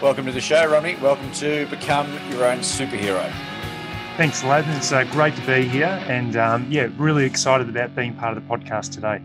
[0.00, 0.94] Welcome to the show, Romney.
[1.02, 3.28] Welcome to Become Your Own Superhero.
[4.16, 4.70] Thanks, Laban.
[4.76, 8.40] It's uh, great to be here, and um, yeah, really excited about being part of
[8.40, 9.20] the podcast today.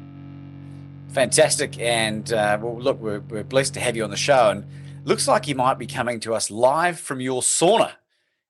[1.09, 4.65] Fantastic, and uh, well, look, we're, we're blessed to have you on the show, and
[5.05, 7.91] looks like you might be coming to us live from your sauna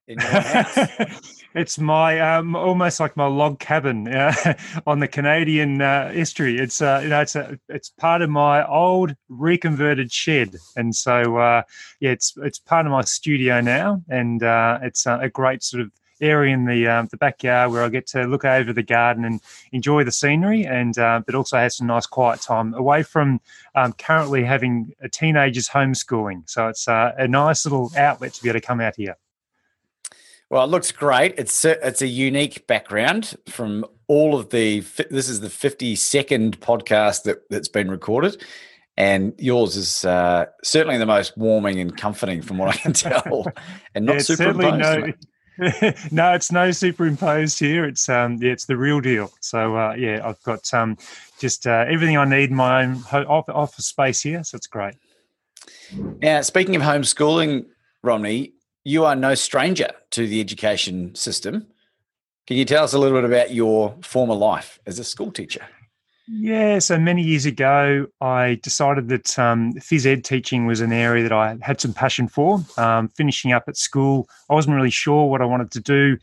[0.07, 1.42] in your house.
[1.55, 4.53] It's my um, almost like my log cabin uh,
[4.85, 6.57] on the Canadian uh, estuary.
[6.57, 11.37] It's uh, you know it's a, it's part of my old reconverted shed, and so
[11.37, 11.63] uh,
[11.99, 15.91] yeah, it's it's part of my studio now, and uh, it's a great sort of
[16.21, 19.41] area in the um, the backyard where I get to look over the garden and
[19.71, 23.41] enjoy the scenery, and uh, but also have some nice quiet time away from
[23.75, 26.49] um, currently having a teenagers homeschooling.
[26.49, 29.17] So it's uh, a nice little outlet to be able to come out here.
[30.53, 31.33] Well, it looks great.
[31.39, 34.81] It's a, it's a unique background from all of the.
[35.09, 38.39] This is the fifty second podcast that that's been recorded,
[38.95, 43.47] and yours is uh, certainly the most warming and comforting, from what I can tell,
[43.95, 45.15] and not yeah, superimposed.
[45.57, 47.83] No, no, it's no superimposed here.
[47.85, 49.31] It's um, yeah, it's the real deal.
[49.39, 50.99] So uh, yeah, I've got um,
[51.39, 54.43] just uh, everything I need in my own office space here.
[54.43, 54.93] So it's great.
[56.21, 57.65] Now, speaking of homeschooling,
[58.03, 61.67] Romney, you are no stranger to the education system.
[62.47, 65.65] Can you tell us a little bit about your former life as a school teacher?
[66.27, 71.23] Yeah, so many years ago, I decided that um, phys ed teaching was an area
[71.23, 72.63] that I had some passion for.
[72.77, 76.17] Um, finishing up at school, I wasn't really sure what I wanted to do,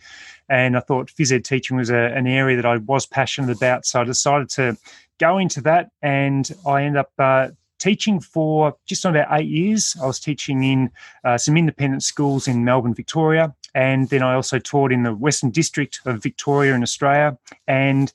[0.49, 3.85] and I thought phys ed teaching was a, an area that I was passionate about.
[3.85, 4.77] So I decided to
[5.19, 7.49] go into that, and I ended up uh,
[7.81, 9.97] teaching for just about eight years.
[10.03, 10.91] I was teaching in
[11.25, 15.51] uh, some independent schools in Melbourne, Victoria, and then I also taught in the Western
[15.51, 17.37] District of Victoria in Australia,
[17.67, 18.13] and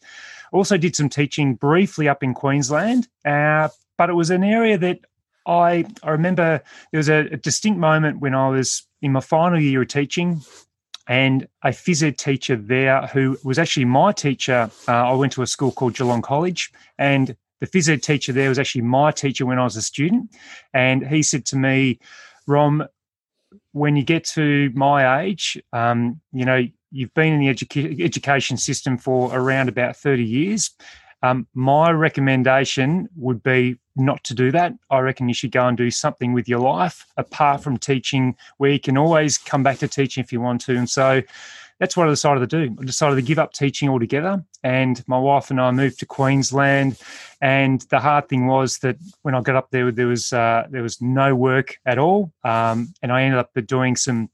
[0.51, 3.07] also did some teaching briefly up in Queensland.
[3.25, 3.67] Uh,
[3.97, 4.99] but it was an area that
[5.45, 6.61] I I remember
[6.91, 10.41] there was a, a distinct moment when I was in my final year of teaching
[11.07, 14.69] and a phys ed teacher there who was actually my teacher.
[14.87, 18.49] Uh, I went to a school called Geelong College, and the phys ed teacher there
[18.49, 20.35] was actually my teacher when I was a student.
[20.73, 21.99] And he said to me,
[22.47, 22.85] Rom,
[23.71, 28.57] when you get to my age, um, you know, you've been in the edu- education
[28.57, 30.71] system for around about 30 years.
[31.23, 34.73] Um, my recommendation would be not to do that.
[34.89, 38.71] I reckon you should go and do something with your life apart from teaching, where
[38.71, 40.77] you can always come back to teaching if you want to.
[40.77, 41.21] And so
[41.79, 42.75] that's what I decided to do.
[42.79, 44.43] I decided to give up teaching altogether.
[44.63, 46.97] And my wife and I moved to Queensland.
[47.41, 50.83] And the hard thing was that when I got up there, there was uh, there
[50.83, 52.31] was no work at all.
[52.43, 54.29] Um, and I ended up doing some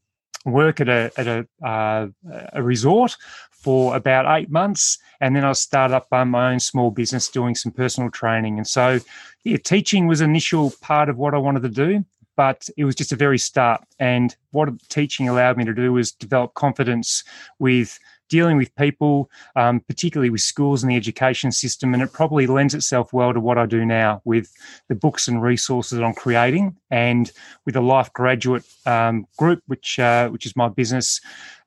[0.45, 2.07] work at a at a, uh,
[2.53, 3.15] a resort
[3.51, 7.53] for about eight months, and then I started up um, my own small business doing
[7.53, 8.57] some personal training.
[8.57, 8.99] And so,
[9.43, 12.03] yeah, teaching was initial part of what I wanted to do,
[12.35, 13.81] but it was just a very start.
[13.99, 17.23] And what teaching allowed me to do was develop confidence
[17.59, 17.99] with
[18.31, 21.93] dealing with people, um, particularly with schools and the education system.
[21.93, 24.51] And it probably lends itself well to what I do now with
[24.87, 27.29] the books and resources that I'm creating, and
[27.65, 31.19] with the Life Graduate um, Group, which uh, which is my business.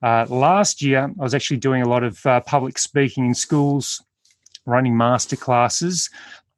[0.03, 4.03] Uh, last year, I was actually doing a lot of uh, public speaking in schools,
[4.67, 6.11] running master classes.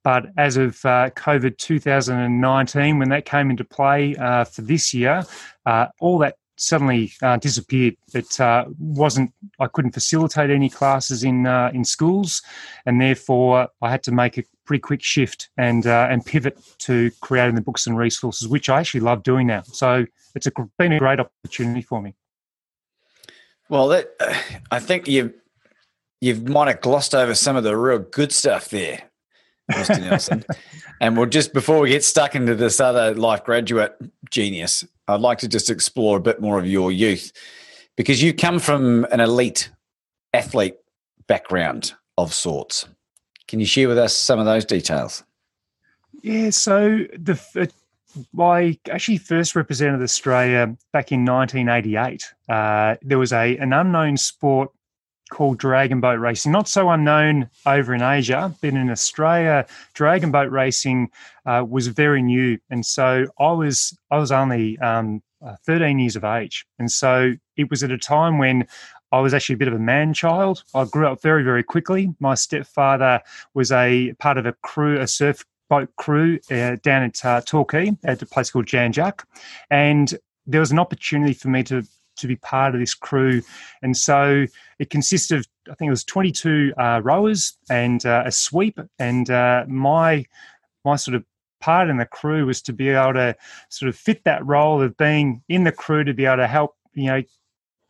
[0.06, 5.24] But as of uh, COVID 2019, when that came into play uh, for this year,
[5.66, 7.96] uh, all that suddenly uh, disappeared.
[8.14, 9.32] It uh, wasn't.
[9.58, 12.40] I couldn't facilitate any classes in uh, in schools,
[12.86, 17.56] and therefore I had to make a pretty quick shift and and pivot to creating
[17.56, 19.62] the books and resources, which I actually love doing now.
[19.62, 20.06] So
[20.36, 22.14] it's a, been a great opportunity for me.
[23.68, 24.14] Well, that,
[24.70, 25.34] I think you
[26.20, 29.10] you might have glossed over some of the real good stuff there
[29.70, 30.00] Mr.
[30.00, 30.44] Nelson.
[31.00, 33.96] and we'll just before we get stuck into this other life graduate
[34.30, 37.32] genius, I'd like to just explore a bit more of your youth
[37.96, 39.70] because you come from an elite
[40.32, 40.76] athlete
[41.26, 42.86] background of sorts.
[43.48, 45.24] Can you share with us some of those details?
[46.22, 47.70] Yeah, so the
[48.38, 52.24] I actually first represented Australia back in 1988.
[52.48, 54.70] Uh, there was a an unknown sport
[55.30, 56.52] called dragon boat racing.
[56.52, 61.10] Not so unknown over in Asia, but in Australia, dragon boat racing
[61.44, 66.16] uh, was very new, and so I was I was only um, uh, 13 years
[66.16, 68.66] of age, and so it was at a time when.
[69.12, 70.64] I was actually a bit of a man child.
[70.74, 72.12] I grew up very, very quickly.
[72.18, 73.22] My stepfather
[73.54, 77.96] was a part of a crew, a surf boat crew uh, down at uh, Torquay
[78.04, 79.24] at a place called Jan Juc.
[79.70, 80.12] And
[80.46, 83.42] there was an opportunity for me to to be part of this crew.
[83.82, 84.46] And so
[84.78, 88.78] it consists of, I think it was 22 uh, rowers and uh, a sweep.
[88.98, 90.24] And uh, my
[90.84, 91.24] my sort of
[91.60, 93.34] part in the crew was to be able to
[93.70, 96.76] sort of fit that role of being in the crew to be able to help,
[96.94, 97.22] you know,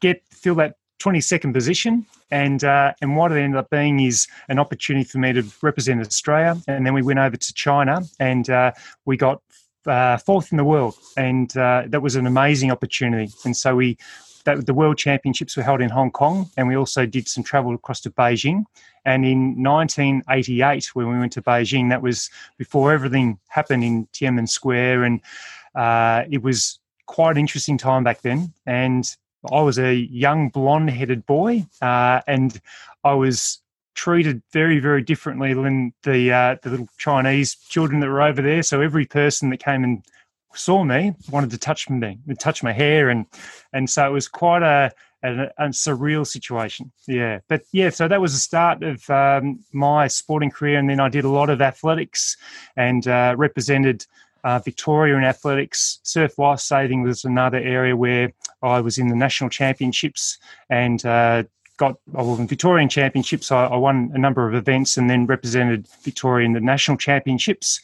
[0.00, 2.06] get fill that 22nd position.
[2.30, 6.00] And uh, and what it ended up being is an opportunity for me to represent
[6.00, 6.60] Australia.
[6.66, 8.72] And then we went over to China and uh,
[9.04, 9.42] we got
[9.86, 13.32] uh, fourth in the world, and uh, that was an amazing opportunity.
[13.44, 13.96] And so we,
[14.44, 17.74] that, the World Championships were held in Hong Kong, and we also did some travel
[17.74, 18.64] across to Beijing.
[19.04, 24.48] And in 1988, when we went to Beijing, that was before everything happened in Tiananmen
[24.48, 25.20] Square, and
[25.74, 28.52] uh, it was quite an interesting time back then.
[28.66, 29.16] And
[29.52, 32.60] I was a young blonde-headed boy, uh, and
[33.04, 33.60] I was
[33.96, 38.62] treated very, very differently than the uh, the little Chinese children that were over there.
[38.62, 40.04] So every person that came and
[40.54, 43.26] saw me wanted to touch me, touch my hair, and
[43.72, 44.92] and so it was quite a,
[45.24, 46.92] a, a surreal situation.
[47.08, 51.00] Yeah, but yeah, so that was the start of um, my sporting career, and then
[51.00, 52.36] I did a lot of athletics
[52.76, 54.06] and uh, represented.
[54.44, 58.30] Uh, Victoria in athletics, surf life saving was another area where
[58.62, 60.38] I was in the national championships
[60.70, 61.04] and
[61.76, 63.50] got well, in Victorian Championships.
[63.52, 67.80] I, I, won a number of events and then represented Victoria in the national championships,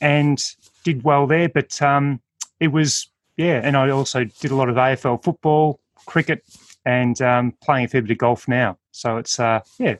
[0.00, 0.42] and
[0.84, 1.48] did well there.
[1.48, 2.20] But um,
[2.60, 6.44] it was yeah, and I also did a lot of AFL football, cricket,
[6.84, 8.78] and um, playing a fair bit of golf now.
[8.90, 9.96] So it's uh, yeah,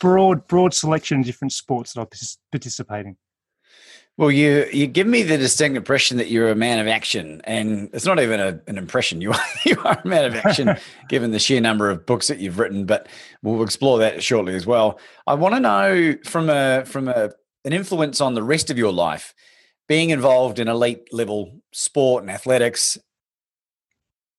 [0.00, 2.06] broad broad selection of different sports that I
[2.50, 3.16] participate in.
[4.18, 7.90] Well, you you give me the distinct impression that you're a man of action, and
[7.92, 9.20] it's not even a, an impression.
[9.26, 10.74] You are you are a man of action,
[11.08, 12.86] given the sheer number of books that you've written.
[12.86, 13.08] But
[13.42, 14.98] we'll explore that shortly as well.
[15.26, 17.32] I want to know from a from a
[17.66, 19.34] an influence on the rest of your life,
[19.86, 22.96] being involved in elite level sport and athletics.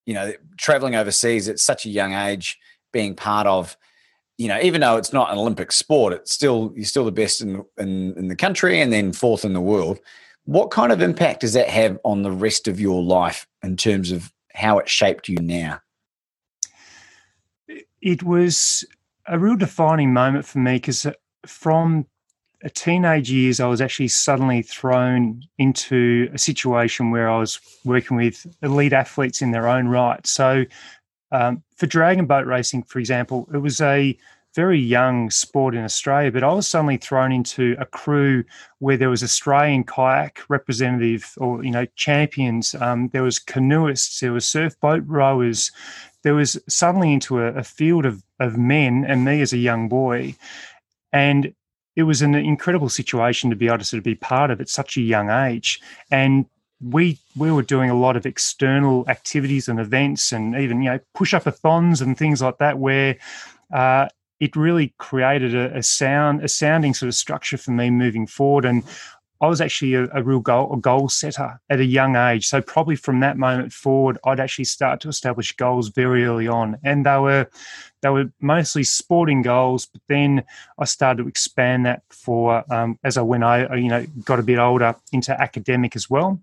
[0.06, 2.58] You know, traveling overseas at such a young age,
[2.92, 3.76] being part of
[4.38, 7.42] you know, even though it's not an Olympic sport, it's still you're still the best
[7.42, 9.98] in, in, in the country and then fourth in the world.
[10.44, 14.12] What kind of impact does that have on the rest of your life in terms
[14.12, 15.80] of how it shaped you now?
[18.00, 18.84] It was
[19.26, 21.12] a real defining moment for me because uh,
[21.44, 22.06] from
[22.62, 28.16] a teenage years, I was actually suddenly thrown into a situation where I was working
[28.16, 30.24] with elite athletes in their own right.
[30.26, 30.64] So
[31.30, 34.18] um, for dragon boat racing, for example, it was a
[34.54, 38.42] very young sport in Australia, but I was suddenly thrown into a crew
[38.80, 42.74] where there was Australian kayak representative or you know champions.
[42.74, 45.70] Um, there was canoeists, there was surf boat rowers.
[46.22, 49.88] There was suddenly into a, a field of of men and me as a young
[49.88, 50.34] boy,
[51.12, 51.54] and
[51.94, 54.68] it was an incredible situation to be able to sort of be part of at
[54.68, 55.80] such a young age.
[56.10, 56.46] And
[56.80, 61.00] we we were doing a lot of external activities and events and even you know
[61.14, 63.16] push up a thons and things like that where
[63.72, 64.08] uh,
[64.40, 68.64] it really created a, a, sound a sounding sort of structure for me moving forward.
[68.64, 68.84] And
[69.40, 72.48] I was actually a, a, real goal a goal setter at a young age.
[72.48, 76.76] So probably from that moment forward, I'd actually start to establish goals very early on,
[76.82, 77.48] and they were
[78.00, 79.86] they were mostly sporting goals.
[79.86, 80.44] But then
[80.78, 84.42] I started to expand that for um, as I went I you know got a
[84.42, 86.40] bit older into academic as well,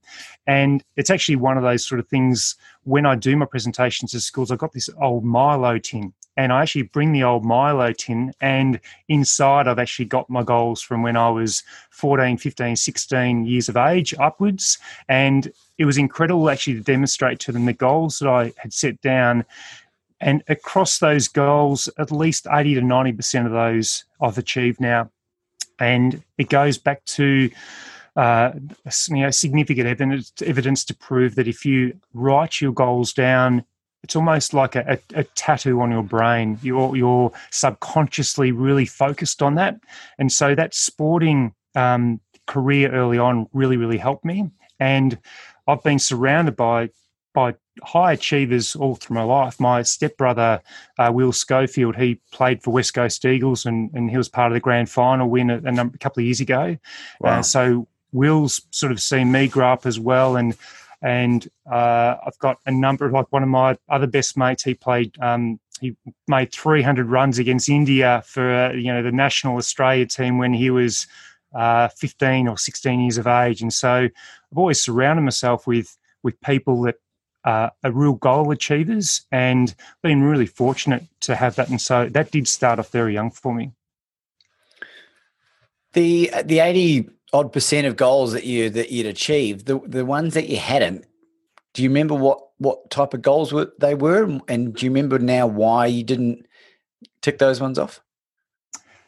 [0.47, 4.21] and it's actually one of those sort of things when I do my presentations to
[4.21, 4.51] schools.
[4.51, 8.79] I've got this old Milo tin, and I actually bring the old Milo tin and
[9.07, 13.77] inside I've actually got my goals from when I was 14, 15, 16 years of
[13.77, 14.77] age upwards.
[15.07, 18.99] And it was incredible actually to demonstrate to them the goals that I had set
[19.01, 19.45] down.
[20.19, 25.11] And across those goals at least 80 to 90% of those I've achieved now.
[25.79, 27.49] And it goes back to
[28.15, 28.51] uh,
[29.09, 33.65] you know, significant evidence, evidence to prove that if you write your goals down
[34.05, 36.59] it's almost like a, a, a, tattoo on your brain.
[36.61, 39.79] You're you're subconsciously really focused on that,
[40.19, 44.51] and so that sporting um, career early on really, really helped me.
[44.79, 45.17] And
[45.67, 46.91] I've been surrounded by
[47.33, 49.59] by high achievers all through my life.
[49.59, 50.61] My stepbrother,
[50.99, 54.53] uh, Will Schofield, he played for West Coast Eagles and, and he was part of
[54.53, 56.77] the grand final win a, a, number, a couple of years ago.
[57.19, 57.39] Wow.
[57.39, 60.37] Uh, so Will's sort of seen me grow up as well.
[60.37, 60.55] And
[61.05, 64.63] and uh, I've got a number of like one of my other best mates.
[64.63, 65.15] He played.
[65.21, 65.95] Um, he
[66.27, 70.71] made 300 runs against India for uh, you know the national Australia team when he
[70.71, 71.05] was
[71.53, 73.61] uh, 15 or 16 years of age.
[73.61, 76.95] And so I've always surrounded myself with with people that
[77.43, 81.69] uh, are real goal achievers and been really fortunate to have that.
[81.69, 83.73] And so that did start off very young for me.
[85.93, 90.33] The the 80 odd percent of goals that you that you'd achieved, the the ones
[90.33, 91.05] that you hadn't,
[91.73, 95.19] do you remember what what type of goals were they were, and do you remember
[95.19, 96.47] now why you didn't
[97.21, 98.01] tick those ones off?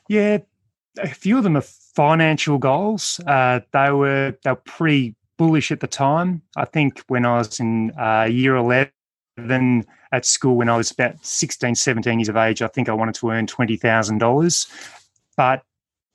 [0.09, 0.39] Yeah,
[0.99, 3.19] a few of them are financial goals.
[3.25, 6.41] Uh, they were they were pretty bullish at the time.
[6.55, 8.91] I think when I was in uh, year 11
[10.11, 13.15] at school, when I was about 16, 17 years of age, I think I wanted
[13.15, 14.67] to earn $20,000.
[15.35, 15.63] But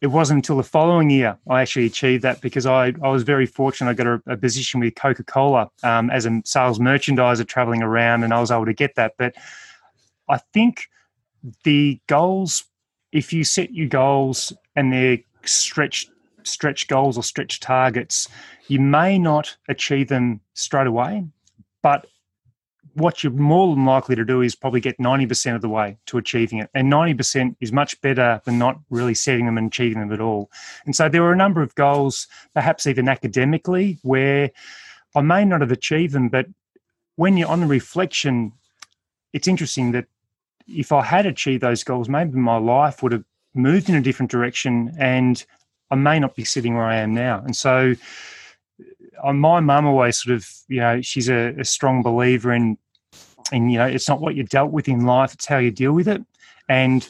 [0.02, 3.46] it wasn't until the following year I actually achieved that because I, I was very
[3.46, 3.90] fortunate.
[3.90, 8.24] I got a, a position with Coca Cola um, as a sales merchandiser traveling around,
[8.24, 9.14] and I was able to get that.
[9.16, 9.36] But
[10.28, 10.88] I think
[11.62, 12.64] the goals,
[13.12, 16.08] if you set your goals and they're stretch
[16.42, 18.28] stretch goals or stretch targets,
[18.66, 21.24] you may not achieve them straight away,
[21.80, 22.08] but
[22.94, 26.18] what you're more than likely to do is probably get 90% of the way to
[26.18, 26.70] achieving it.
[26.74, 30.50] And 90% is much better than not really setting them and achieving them at all.
[30.84, 34.50] And so there were a number of goals, perhaps even academically, where
[35.14, 36.46] I may not have achieved them, but
[37.16, 38.52] when you're on the reflection,
[39.32, 40.06] it's interesting that
[40.66, 44.30] if I had achieved those goals, maybe my life would have moved in a different
[44.30, 45.44] direction and
[45.90, 47.42] I may not be sitting where I am now.
[47.44, 47.94] And so
[49.24, 52.78] my mum always sort of, you know, she's a, a strong believer in,
[53.52, 55.92] in, you know, it's not what you're dealt with in life, it's how you deal
[55.92, 56.22] with it.
[56.68, 57.08] And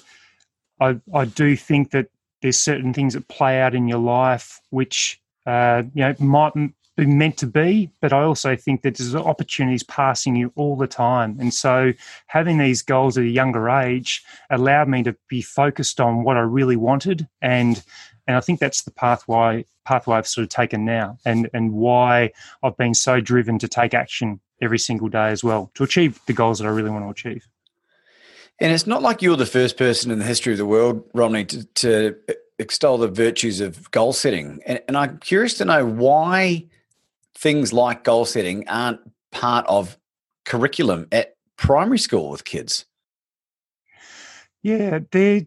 [0.80, 2.08] I, I do think that
[2.40, 6.52] there's certain things that play out in your life which, uh, you know, might
[6.96, 10.86] be meant to be, but I also think that there's opportunities passing you all the
[10.86, 11.36] time.
[11.40, 11.92] And so
[12.26, 16.40] having these goals at a younger age allowed me to be focused on what I
[16.40, 17.28] really wanted.
[17.40, 17.82] And
[18.28, 22.32] and I think that's the pathway pathway I've sort of taken now and, and why
[22.62, 26.32] I've been so driven to take action every single day as well to achieve the
[26.32, 27.48] goals that I really want to achieve.
[28.60, 31.44] And it's not like you're the first person in the history of the world, Romney,
[31.46, 32.16] to, to
[32.60, 34.60] extol the virtues of goal setting.
[34.64, 36.66] And, and I'm curious to know why
[37.34, 39.98] things like goal setting aren't part of
[40.44, 42.86] curriculum at primary school with kids.
[44.62, 45.42] Yeah, there,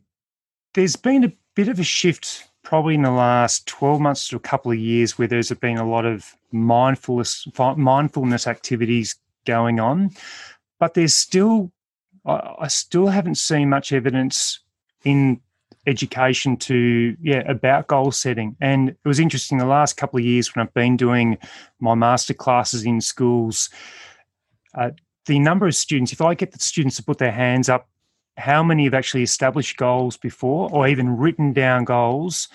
[0.74, 4.39] there's been a bit of a shift probably in the last 12 months to a
[4.39, 9.15] couple of years where there's been a lot of mindfulness mindfulness activities
[9.46, 10.10] going on
[10.80, 11.72] but there's still
[12.25, 14.60] I still haven't seen much evidence
[15.04, 15.42] in
[15.88, 18.56] education to yeah about goal setting.
[18.62, 21.38] And it was interesting the last couple of years when i've been doing
[21.80, 23.70] my master classes in schools
[24.75, 24.92] uh,
[25.25, 27.88] the number of students if i get the students to put their hands up
[28.38, 32.48] how many have actually established goals before or even written down goals?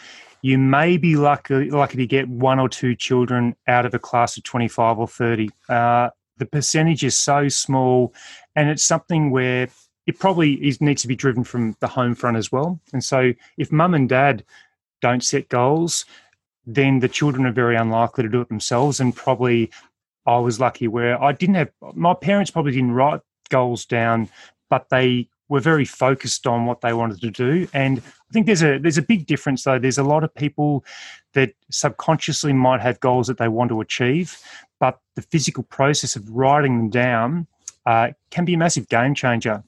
[0.42, 4.36] You may be lucky lucky to get one or two children out of a class
[4.36, 6.08] of 25 or 30 uh,
[6.38, 8.14] the percentage is so small
[8.56, 9.68] and it's something where
[10.06, 12.80] it probably is, needs to be driven from the home front as well.
[12.92, 14.44] And so if mum and dad
[15.00, 16.04] don't set goals,
[16.66, 19.00] then the children are very unlikely to do it themselves.
[19.00, 19.70] And probably
[20.26, 24.28] I was lucky where I didn't have my parents probably didn't write goals down,
[24.68, 27.68] but they were very focused on what they wanted to do.
[27.74, 29.78] And I think there's a there's a big difference though.
[29.78, 30.84] There's a lot of people
[31.34, 34.38] that subconsciously might have goals that they want to achieve,
[34.78, 37.46] but the physical process of writing them down
[37.86, 39.62] uh, can be a massive game changer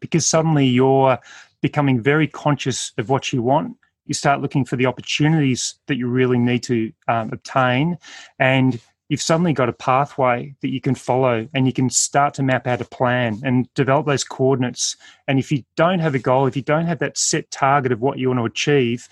[0.00, 1.18] because suddenly you're
[1.60, 3.76] becoming very conscious of what you want.
[4.06, 7.98] You start looking for the opportunities that you really need to um, obtain,
[8.38, 12.42] and you've suddenly got a pathway that you can follow and you can start to
[12.42, 14.96] map out a plan and develop those coordinates.
[15.26, 18.00] And if you don't have a goal, if you don't have that set target of
[18.00, 19.08] what you want to achieve,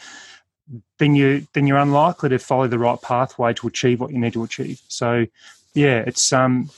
[0.98, 4.32] then you then you're unlikely to follow the right pathway to achieve what you need
[4.32, 4.80] to achieve.
[4.88, 5.26] So
[5.74, 6.70] yeah, it's um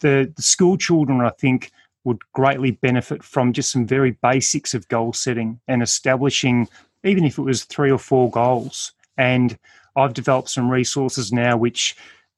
[0.00, 1.72] the the school children I think
[2.08, 6.68] would greatly benefit from just some very basics of goal setting and establishing,
[7.04, 8.92] even if it was three or four goals.
[9.16, 9.58] And
[9.94, 11.96] I've developed some resources now which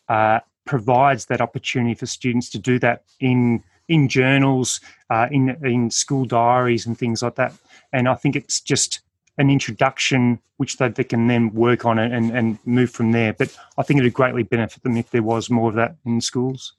[0.08, 5.90] uh, provides that opportunity for students to do that in in journals, uh, in in
[5.90, 7.52] school diaries, and things like that.
[7.92, 9.00] And I think it's just
[9.38, 13.32] an introduction which they, they can then work on it and, and move from there.
[13.32, 16.20] But I think it would greatly benefit them if there was more of that in
[16.20, 16.74] schools.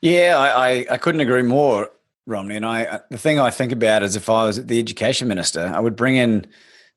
[0.00, 1.90] Yeah, I, I, I couldn't agree more,
[2.26, 2.56] Romney.
[2.56, 5.80] And I the thing I think about is if I was the education minister, I
[5.80, 6.46] would bring in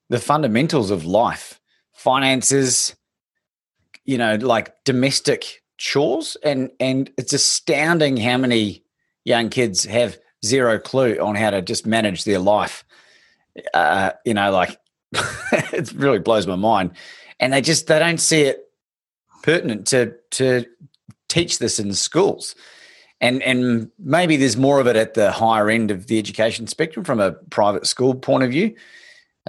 [0.09, 1.59] the fundamentals of life,
[1.93, 2.95] finances,
[4.05, 8.83] you know, like domestic chores, and and it's astounding how many
[9.25, 12.83] young kids have zero clue on how to just manage their life.
[13.73, 14.77] Uh, you know, like
[15.51, 16.91] it really blows my mind.
[17.39, 18.63] And they just they don't see it
[19.41, 20.65] pertinent to to
[21.29, 22.55] teach this in schools.
[23.23, 27.05] And and maybe there's more of it at the higher end of the education spectrum
[27.05, 28.75] from a private school point of view.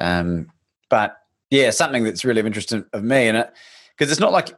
[0.01, 0.49] Um,
[0.89, 1.17] but
[1.51, 3.53] yeah, something that's really of interest of me and it
[3.91, 4.57] because it's not like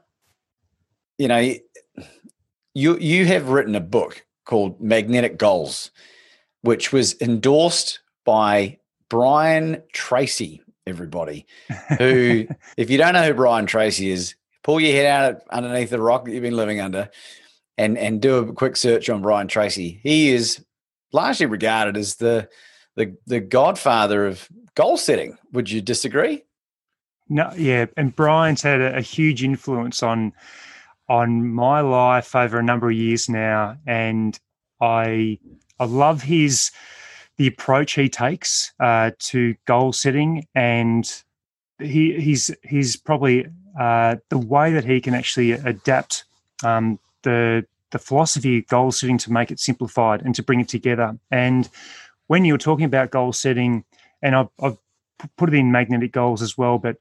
[1.17, 1.55] you know
[2.75, 5.91] you you have written a book called Magnetic Goals,
[6.61, 11.47] which was endorsed by Brian Tracy, everybody.
[11.99, 12.47] Who,
[12.77, 16.27] if you don't know who Brian Tracy is, pull your head out underneath the rock
[16.27, 17.09] that you've been living under
[17.79, 20.01] and, and do a quick search on Brian Tracy.
[20.03, 20.65] He is
[21.13, 22.49] largely regarded as the,
[22.95, 25.39] the, the godfather of goal setting.
[25.53, 26.45] Would you disagree?
[27.29, 27.87] No, yeah.
[27.97, 30.33] And Brian's had a, a huge influence on
[31.09, 33.77] on my life over a number of years now.
[33.87, 34.39] And
[34.81, 35.39] I
[35.79, 36.71] I love his
[37.37, 41.23] the approach he takes uh, to goal setting, and
[41.79, 43.47] he he's he's probably
[43.79, 46.25] uh, the way that he can actually adapt
[46.65, 50.69] um, the the philosophy of goal setting to make it simplified and to bring it
[50.69, 51.17] together.
[51.31, 51.69] And
[52.27, 53.85] when you're talking about goal setting,
[54.23, 54.77] and I've, I've
[55.37, 56.97] put it in magnetic goals as well, but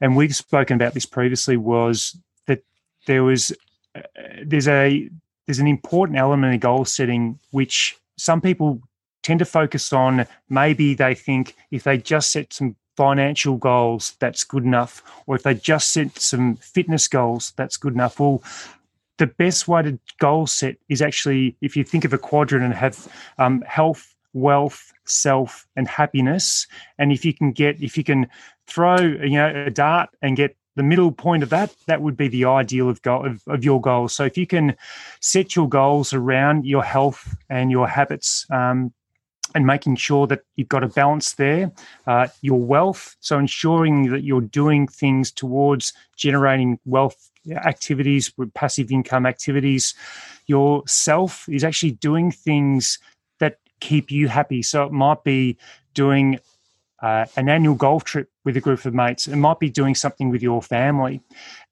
[0.00, 2.62] and we've spoken about this previously was that
[3.06, 3.52] there was
[3.94, 4.00] uh,
[4.44, 5.08] there's a
[5.46, 8.80] there's an important element of goal setting which some people
[9.22, 14.44] tend to focus on maybe they think if they just set some financial goals, that's
[14.44, 18.20] good enough, or if they just set some fitness goals, that's good enough.
[18.20, 18.42] Well,
[19.22, 22.74] the best way to goal set is actually if you think of a quadrant and
[22.74, 23.06] have
[23.38, 26.66] um, health, wealth, self, and happiness.
[26.98, 28.26] And if you can get, if you can
[28.66, 32.26] throw, you know, a dart and get the middle point of that, that would be
[32.26, 34.12] the ideal of, goal, of, of your goals.
[34.12, 34.74] So if you can
[35.20, 38.92] set your goals around your health and your habits, um,
[39.54, 41.70] and making sure that you've got a balance there.
[42.06, 48.90] Uh, your wealth, so ensuring that you're doing things towards generating wealth activities with passive
[48.90, 49.94] income activities.
[50.46, 52.98] Yourself is actually doing things
[53.40, 54.62] that keep you happy.
[54.62, 55.56] So it might be
[55.94, 56.38] doing
[57.02, 59.26] uh, an annual golf trip with a group of mates.
[59.26, 61.20] It might be doing something with your family,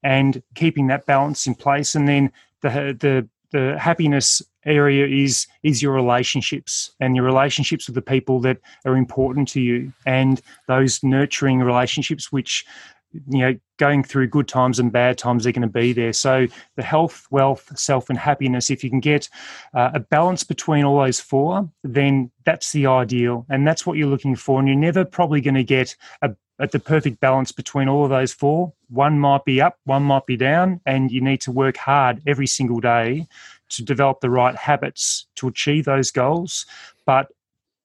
[0.02, 1.94] and keeping that balance in place.
[1.94, 7.94] And then the the the happiness area is is your relationships and your relationships with
[7.94, 12.66] the people that are important to you and those nurturing relationships which
[13.12, 16.46] you know going through good times and bad times they're going to be there so
[16.77, 19.29] the health wealth self and happiness if you can get
[19.75, 24.09] uh, a balance between all those four then that's the ideal and that's what you're
[24.09, 27.88] looking for and you're never probably going to get a at the perfect balance between
[27.88, 28.73] all of those four.
[28.90, 32.46] One might be up, one might be down, and you need to work hard every
[32.46, 33.27] single day
[33.70, 36.66] to develop the right habits to achieve those goals.
[37.07, 37.29] But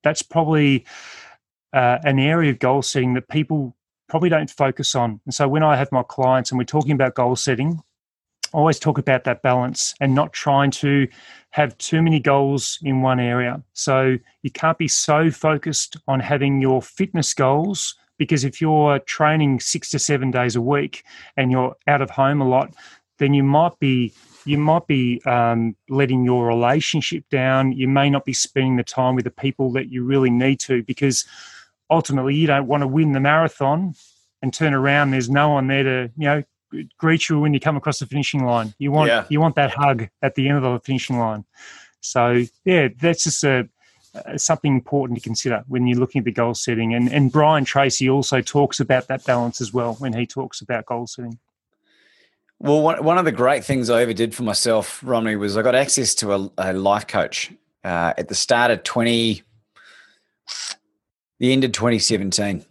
[0.04, 0.86] that's probably
[1.72, 3.75] uh, an area of goal setting that people
[4.08, 5.20] probably don't focus on.
[5.26, 7.82] And so when I have my clients and we're talking about goal setting,
[8.54, 11.08] I always talk about that balance and not trying to
[11.50, 13.62] have too many goals in one area.
[13.74, 19.60] So you can't be so focused on having your fitness goals because if you're training
[19.60, 21.04] six to seven days a week
[21.36, 22.74] and you're out of home a lot,
[23.18, 24.14] then you might be
[24.46, 27.72] you might be um, letting your relationship down.
[27.72, 30.84] You may not be spending the time with the people that you really need to
[30.84, 31.26] because
[31.90, 33.94] ultimately you don't want to win the marathon
[34.42, 35.12] and turn around.
[35.12, 36.44] There's no one there to you know
[36.98, 38.74] greet you when you come across the finishing line.
[38.78, 39.26] You want yeah.
[39.30, 41.46] you want that hug at the end of the finishing line.
[42.02, 43.68] So yeah, that's just a
[44.16, 46.94] uh, something important to consider when you're looking at the goal setting.
[46.94, 50.86] And, and Brian Tracy also talks about that balance as well when he talks about
[50.86, 51.38] goal setting.
[52.60, 55.62] Well, one, one of the great things I ever did for myself, Romney, was I
[55.62, 57.52] got access to a, a life coach
[57.84, 59.44] uh, at the start of 20,
[61.40, 62.66] the end of 2017.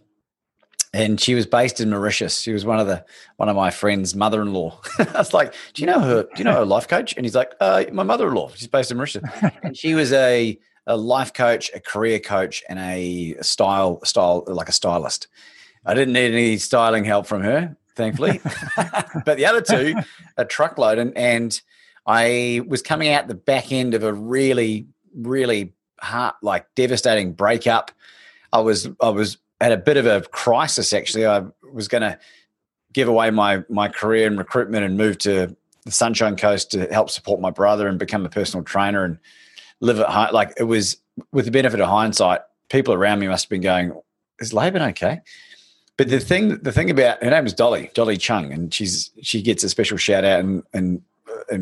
[0.93, 2.39] And she was based in Mauritius.
[2.39, 3.03] She was one of the
[3.35, 4.79] one of my friend's mother-in-law.
[4.99, 6.23] I was like, "Do you know her?
[6.23, 8.51] Do you know her life coach?" And he's like, uh, "My mother-in-law.
[8.55, 9.25] She's based in Mauritius."
[9.61, 14.69] and she was a a life coach, a career coach, and a style style like
[14.69, 15.27] a stylist.
[15.85, 18.39] I didn't need any styling help from her, thankfully.
[19.25, 19.95] but the other two,
[20.37, 21.61] a truckload, and and
[22.05, 27.91] I was coming out the back end of a really, really hard, like devastating breakup.
[28.53, 31.25] I was I was had a bit of a crisis actually.
[31.25, 32.19] I was going to
[32.93, 35.55] give away my my career in recruitment and move to
[35.85, 39.19] the Sunshine Coast to help support my brother and become a personal trainer and
[39.79, 40.29] live at home.
[40.33, 40.97] Like it was
[41.31, 43.93] with the benefit of hindsight, people around me must have been going,
[44.39, 45.21] "Is Laban okay?"
[45.97, 49.41] But the thing, the thing about her name is Dolly, Dolly Chung, and she's she
[49.41, 51.01] gets a special shout out in in,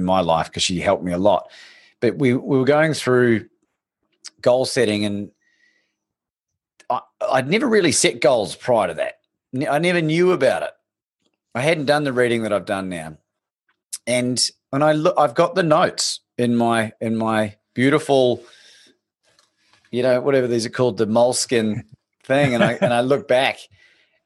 [0.04, 1.52] my life because she helped me a lot.
[2.00, 3.48] But we we were going through
[4.41, 5.30] goal setting, and
[7.31, 9.19] I'd never really set goals prior to that.
[9.69, 10.71] I never knew about it.
[11.55, 13.17] I hadn't done the reading that I've done now,
[14.07, 18.43] and when I look, I've got the notes in my in my beautiful,
[19.91, 21.86] you know, whatever these are called, the moleskin
[22.23, 23.59] thing, and I and I look back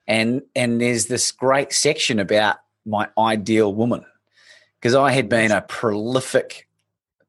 [0.08, 4.06] and and there's this great section about my ideal woman
[4.80, 6.67] because I had been a prolific,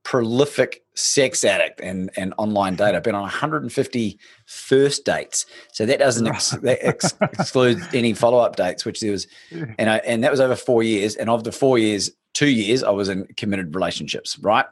[0.09, 2.95] prolific sex addict and, and online date.
[2.95, 8.39] I've been on 150 first dates, so that doesn't ex- that ex- exclude any follow
[8.39, 11.15] up dates, which there was, and I and that was over four years.
[11.15, 14.65] And of the four years, two years I was in committed relationships, right?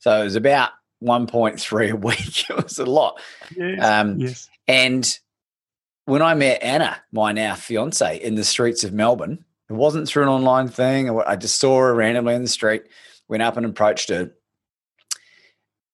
[0.00, 2.50] So it was about 1.3 a week.
[2.50, 3.18] it was a lot.
[3.56, 4.50] Yes, um, yes.
[4.68, 5.18] And
[6.04, 10.24] when I met Anna, my now fiance, in the streets of Melbourne, it wasn't through
[10.24, 11.08] an online thing.
[11.26, 12.82] I just saw her randomly in the street,
[13.28, 14.30] went up and approached her.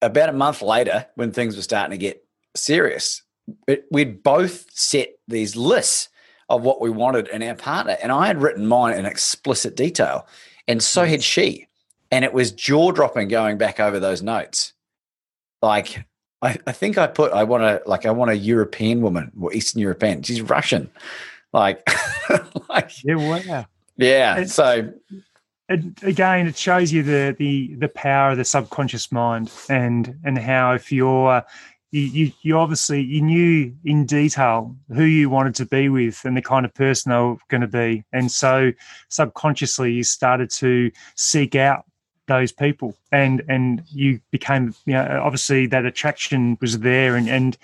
[0.03, 2.25] About a month later, when things were starting to get
[2.57, 3.23] serious,
[3.67, 6.09] it, we'd both set these lists
[6.49, 7.97] of what we wanted in our partner.
[8.03, 10.27] And I had written mine in explicit detail,
[10.67, 11.09] and so mm.
[11.09, 11.67] had she.
[12.11, 14.73] And it was jaw dropping going back over those notes.
[15.63, 16.05] Like,
[16.43, 19.53] I, I think I put I want a like I want a European woman or
[19.53, 20.23] Eastern European.
[20.23, 20.91] She's Russian.
[21.53, 21.87] Like,
[22.69, 23.67] like yeah, wow.
[23.97, 24.37] Yeah.
[24.39, 24.93] And, so
[25.71, 30.37] and again, it shows you the the the power of the subconscious mind and and
[30.37, 31.45] how if you're
[31.93, 36.37] you, you, you obviously you knew in detail who you wanted to be with and
[36.37, 38.05] the kind of person they were going to be.
[38.13, 38.73] And so
[39.09, 41.85] subconsciously you started to seek out
[42.27, 47.59] those people and and you became you know obviously that attraction was there and and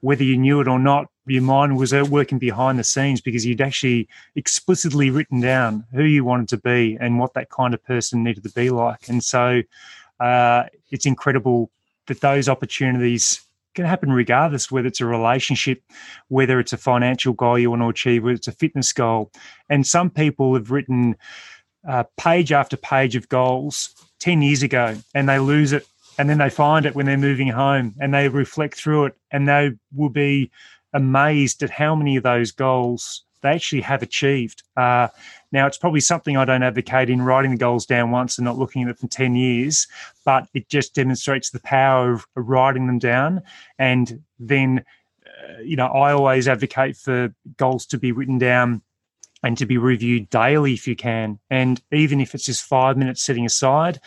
[0.00, 3.60] whether you knew it or not your mind was working behind the scenes because you'd
[3.60, 8.24] actually explicitly written down who you wanted to be and what that kind of person
[8.24, 9.08] needed to be like.
[9.08, 9.62] And so
[10.18, 11.70] uh, it's incredible
[12.06, 13.40] that those opportunities
[13.74, 15.80] can happen regardless whether it's a relationship
[16.26, 19.30] whether it's a financial goal you want to achieve whether it's a fitness goal.
[19.68, 21.14] And some people have written
[21.88, 25.86] uh, page after page of goals 10 years ago and they lose it
[26.20, 29.48] and then they find it when they're moving home and they reflect through it and
[29.48, 30.50] they will be
[30.92, 34.62] amazed at how many of those goals they actually have achieved.
[34.76, 35.08] Uh,
[35.50, 38.58] now, it's probably something I don't advocate in writing the goals down once and not
[38.58, 39.88] looking at it for 10 years,
[40.22, 43.40] but it just demonstrates the power of writing them down.
[43.78, 44.84] And then,
[45.26, 48.82] uh, you know, I always advocate for goals to be written down
[49.42, 51.38] and to be reviewed daily if you can.
[51.48, 54.00] And even if it's just five minutes setting aside,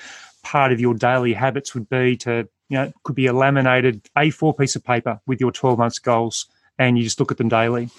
[0.44, 4.58] part of your daily habits would be to, you know, could be a laminated A4
[4.58, 7.90] piece of paper with your 12 months goals and you just look at them daily.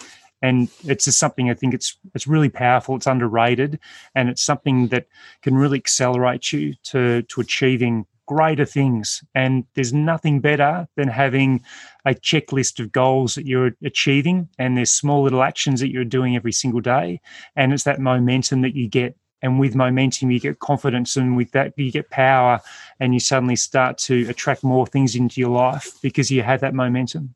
[0.42, 2.96] And it's just something I think it's it's really powerful.
[2.96, 3.78] It's underrated,
[4.14, 5.06] and it's something that
[5.40, 9.24] can really accelerate you to to achieving greater things.
[9.34, 11.62] And there's nothing better than having
[12.04, 16.36] a checklist of goals that you're achieving, and there's small little actions that you're doing
[16.36, 17.20] every single day.
[17.56, 19.16] And it's that momentum that you get.
[19.44, 22.60] And with momentum, you get confidence, and with that, you get power,
[22.98, 26.74] and you suddenly start to attract more things into your life because you have that
[26.74, 27.34] momentum.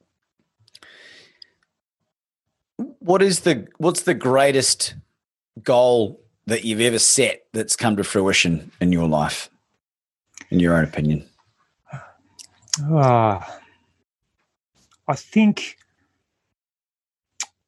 [2.98, 4.94] What is the what's the greatest
[5.62, 9.50] goal that you've ever set that's come to fruition in your life?
[10.50, 11.28] in your own opinion?
[12.90, 13.40] Uh,
[15.06, 15.78] I think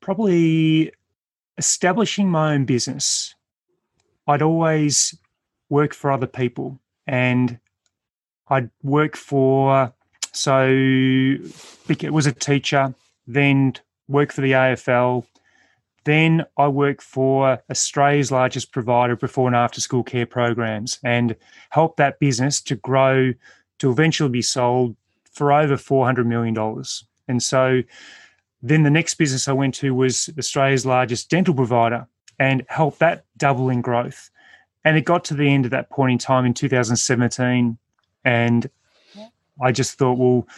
[0.01, 0.93] probably
[1.59, 3.35] establishing my own business.
[4.31, 5.17] I'd always
[5.69, 7.59] work for other people and
[8.49, 9.93] I'd work for,
[10.33, 12.95] so it was a teacher,
[13.27, 13.75] then
[14.07, 15.25] work for the AFL,
[16.05, 21.35] then I work for Australia's largest provider of before and after school care programs and
[21.71, 23.33] help that business to grow
[23.81, 24.97] to eventually be sold
[25.33, 26.57] for over $400 million.
[27.27, 27.83] And so
[28.63, 32.07] then the next business I went to was Australia's largest dental provider
[32.41, 34.31] and help that double in growth.
[34.85, 37.79] And it got to the end of that point in time in 2017.
[38.25, 38.71] And
[39.63, 40.49] I just thought, well,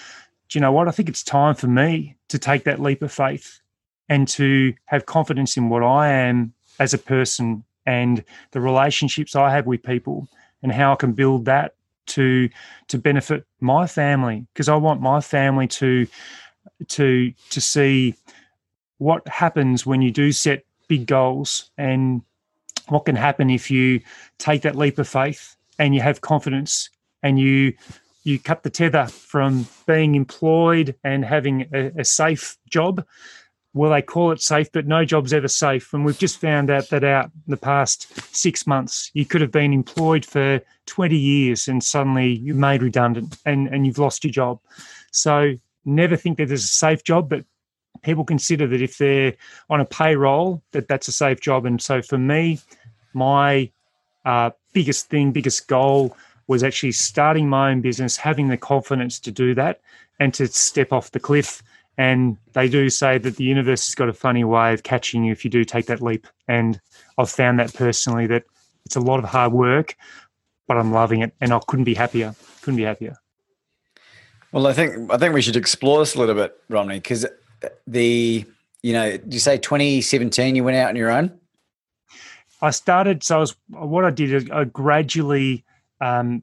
[0.49, 0.87] do you know what?
[0.87, 3.61] I think it's time for me to take that leap of faith
[4.09, 9.51] and to have confidence in what I am as a person and the relationships I
[9.51, 10.29] have with people
[10.63, 12.49] and how I can build that to
[12.89, 16.07] to benefit my family because I want my family to
[16.89, 18.15] to to see
[18.99, 22.21] what happens when you do set big goals and
[22.89, 23.99] what can happen if you
[24.37, 26.91] take that leap of faith and you have confidence
[27.23, 27.73] and you
[28.25, 33.07] you cut the tether from being employed and having a, a safe job
[33.75, 35.95] well, they call it safe, but no job's ever safe.
[35.95, 39.51] And we've just found out that out in the past six months, you could have
[39.51, 44.31] been employed for 20 years and suddenly you're made redundant and, and you've lost your
[44.31, 44.61] job.
[45.11, 45.55] So
[45.87, 47.47] never think that there's a safe job, but
[48.03, 49.35] people consider that if they're
[49.71, 51.67] on a payroll, that that's a safe job.
[51.67, 52.59] And so for me,
[53.13, 53.71] my
[54.25, 59.31] uh, biggest thing, biggest goal was actually starting my own business, having the confidence to
[59.31, 59.81] do that
[60.19, 61.63] and to step off the cliff
[61.99, 65.33] and they do say that the universe has got a funny way of catching you
[65.33, 66.27] if you do take that leap.
[66.49, 66.81] And
[67.19, 68.45] I've found that personally that
[68.87, 69.97] it's a lot of hard work,
[70.67, 72.35] but I'm loving it and I couldn't be happier.
[72.63, 73.17] Couldn't be happier.
[74.53, 77.25] Well, I think I think we should explore this a little bit, Romney, because
[77.87, 78.45] the
[78.83, 81.39] you know, you say 2017 you went out on your own?
[82.61, 85.65] I started so I was what I did is I gradually
[86.01, 86.43] um,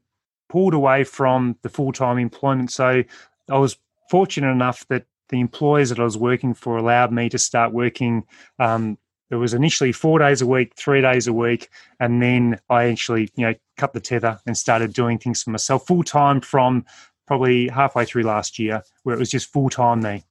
[0.49, 2.71] pulled away from the full time employment.
[2.71, 3.03] So
[3.49, 3.77] I was
[4.10, 8.23] fortunate enough that the employers that I was working for allowed me to start working.
[8.58, 8.97] Um,
[9.29, 13.29] it was initially four days a week, three days a week, and then I actually,
[13.36, 16.84] you know, cut the tether and started doing things for myself full time from
[17.27, 20.23] probably halfway through last year, where it was just full time me.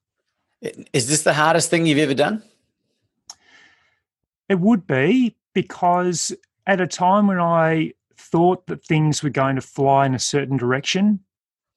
[0.61, 2.43] Is this the hardest thing you've ever done?
[4.49, 6.35] It would be because
[6.67, 10.57] at a time when I thought that things were going to fly in a certain
[10.57, 11.21] direction,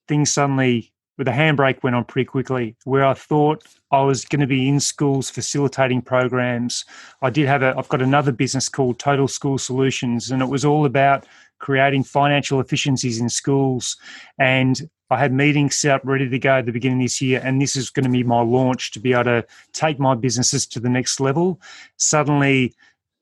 [0.08, 4.39] things suddenly where the handbrake went on pretty quickly, where I thought I was going
[4.39, 6.86] to be in schools facilitating programs.
[7.22, 10.65] I did have a, I've got another business called Total School Solutions, and it was
[10.65, 11.28] all about
[11.60, 13.98] creating financial efficiencies in schools.
[14.39, 17.41] And I had meetings set up ready to go at the beginning of this year,
[17.43, 20.65] and this is going to be my launch to be able to take my businesses
[20.67, 21.60] to the next level.
[21.97, 22.74] Suddenly,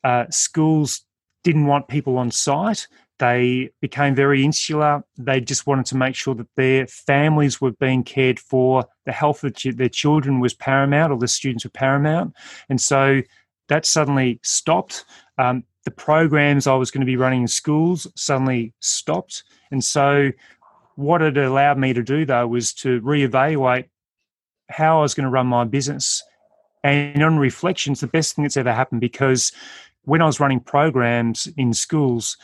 [0.03, 1.01] uh, schools
[1.43, 2.87] didn't want people on site.
[3.17, 5.03] They became very insular.
[5.17, 8.85] They just wanted to make sure that their families were being cared for.
[9.07, 12.35] The health of their children was paramount, or the students were paramount.
[12.69, 13.23] And so
[13.67, 15.05] that suddenly stopped.
[15.39, 19.43] Um, the programs I was going to be running in schools suddenly stopped.
[19.71, 20.31] And so
[20.99, 23.85] what it allowed me to do, though, was to reevaluate
[24.69, 26.21] how I was going to run my business.
[26.83, 29.53] And on reflection, it's the best thing that's ever happened because
[30.03, 32.37] when I was running programs in schools,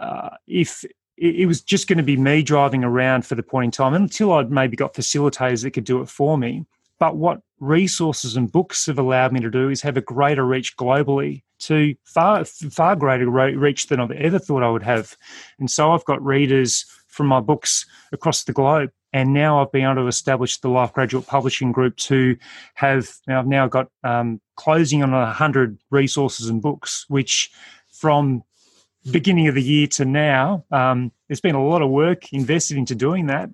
[0.00, 0.84] uh, if
[1.16, 4.32] it was just going to be me driving around for the point in time until
[4.32, 6.64] I'd maybe got facilitators that could do it for me.
[6.98, 10.78] But what resources and books have allowed me to do is have a greater reach
[10.78, 15.14] globally to far far greater reach than I've ever thought I would have.
[15.58, 18.90] And so I've got readers from my books across the globe.
[19.12, 22.36] And now I've been able to establish the Life Graduate Publishing Group to
[22.74, 27.50] have, now I've now got um, closing on 100 resources and books, which
[27.92, 28.44] from
[29.10, 32.94] beginning of the year to now, um, there's been a lot of work invested into
[32.94, 33.50] doing that.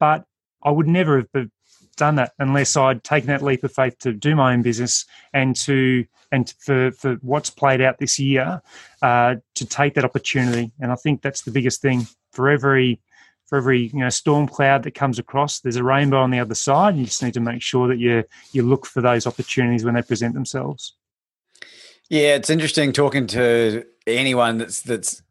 [0.00, 0.24] But
[0.62, 1.50] I would never have
[1.94, 5.54] done that unless I'd taken that leap of faith to do my own business and
[5.56, 8.62] to and for for what's played out this year
[9.02, 10.72] uh, to take that opportunity.
[10.80, 13.00] And I think that's the biggest thing for every
[13.46, 16.54] for every you know storm cloud that comes across, there's a rainbow on the other
[16.54, 16.96] side.
[16.96, 20.02] You just need to make sure that you you look for those opportunities when they
[20.02, 20.94] present themselves.
[22.10, 25.22] Yeah, it's interesting talking to anyone that's that's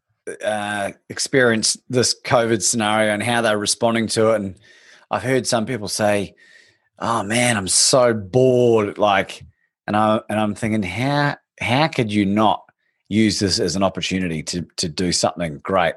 [0.42, 4.36] uh, experienced this COVID scenario and how they're responding to it.
[4.36, 4.56] And
[5.10, 6.34] I've heard some people say,
[6.98, 9.44] "Oh man, I'm so bored," like,
[9.86, 12.64] and I and I'm thinking, how how could you not
[13.08, 15.94] use this as an opportunity to to do something great?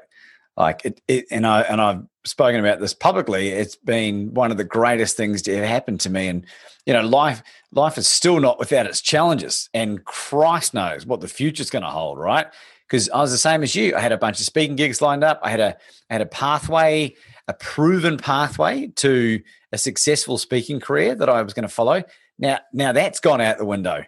[0.56, 3.50] Like it, it, and I and I've spoken about this publicly.
[3.50, 6.28] It's been one of the greatest things to ever happen to me.
[6.28, 6.44] And
[6.84, 9.70] you know, life life is still not without its challenges.
[9.74, 12.46] And Christ knows what the future's going to hold, right?
[12.86, 13.94] Because I was the same as you.
[13.94, 15.40] I had a bunch of speaking gigs lined up.
[15.42, 15.76] I had a
[16.10, 17.14] I had a pathway,
[17.46, 19.40] a proven pathway to
[19.72, 22.02] a successful speaking career that I was going to follow.
[22.38, 24.04] Now, now that's gone out the window.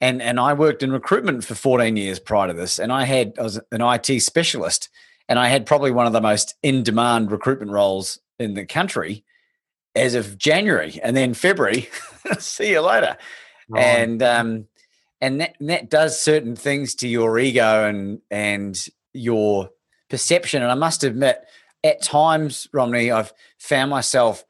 [0.00, 2.78] And and I worked in recruitment for 14 years prior to this.
[2.78, 4.90] And I had I was an IT specialist
[5.28, 9.24] and I had probably one of the most in demand recruitment roles in the country
[9.94, 11.88] as of January, and then February.
[12.38, 13.16] see you later.
[13.68, 13.82] Right.
[13.82, 14.66] And um,
[15.20, 18.78] and that, and that does certain things to your ego and and
[19.12, 19.70] your
[20.10, 20.62] perception.
[20.62, 21.42] And I must admit,
[21.82, 24.44] at times, Romney, I've found myself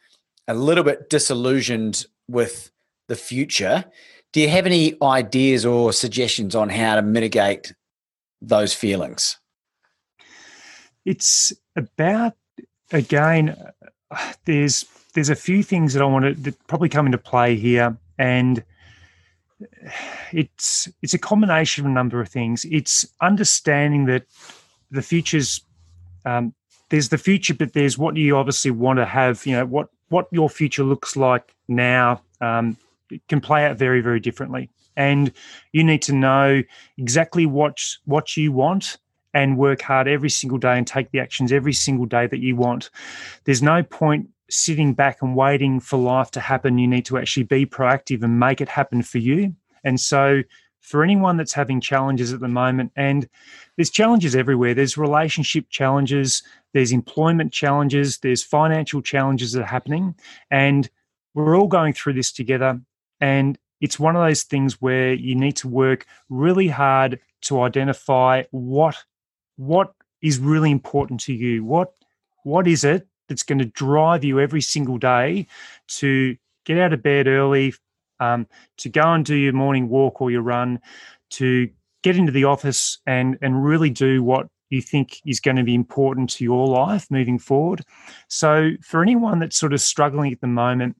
[0.48, 2.70] a little bit disillusioned with
[3.08, 3.84] the future.
[4.32, 7.72] Do you have any ideas or suggestions on how to mitigate
[8.40, 9.38] those feelings?
[11.06, 12.34] it's about
[12.92, 13.56] again.
[14.44, 17.96] There's there's a few things that I want to that probably come into play here,
[18.18, 18.62] and
[20.32, 22.66] it's it's a combination of a number of things.
[22.70, 24.24] It's understanding that
[24.90, 25.62] the future's
[26.24, 26.54] um,
[26.90, 29.46] there's the future, but there's what you obviously want to have.
[29.46, 32.76] You know what what your future looks like now um,
[33.28, 35.32] can play out very very differently, and
[35.72, 36.62] you need to know
[36.98, 38.98] exactly what what you want
[39.34, 42.56] and work hard every single day and take the actions every single day that you
[42.56, 42.88] want.
[43.44, 46.78] There's no point sitting back and waiting for life to happen.
[46.78, 49.54] You need to actually be proactive and make it happen for you.
[49.84, 50.42] And so,
[50.86, 53.28] for anyone that's having challenges at the moment, and
[53.76, 60.14] there's challenges everywhere, there's relationship challenges, there's employment challenges, there's financial challenges that are happening.
[60.50, 60.88] And
[61.34, 62.80] we're all going through this together.
[63.20, 68.44] And it's one of those things where you need to work really hard to identify
[68.52, 68.96] what
[69.56, 71.92] what is really important to you what
[72.44, 75.46] what is it that's going to drive you every single day
[75.88, 77.72] to get out of bed early,
[78.20, 78.46] um,
[78.78, 80.80] to go and do your morning walk or your run,
[81.30, 81.68] to
[82.02, 85.74] get into the office and and really do what you think is going to be
[85.74, 87.84] important to your life moving forward.
[88.28, 90.96] So for anyone that's sort of struggling at the moment,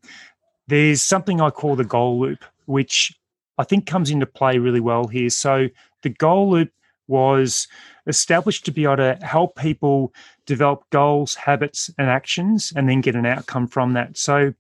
[0.68, 3.12] there's something I call the goal loop, which
[3.59, 5.31] I think comes into play really well here.
[5.31, 5.68] So
[6.02, 6.70] the goal loop
[7.09, 7.68] was
[8.07, 10.12] established to be able to help people
[10.44, 14.16] develop goals, habits, and actions, and then get an outcome from that.
[14.16, 14.55] So,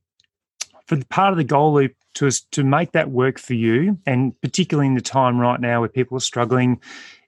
[0.86, 4.38] for the part of the goal loop to to make that work for you, and
[4.40, 6.80] particularly in the time right now where people are struggling,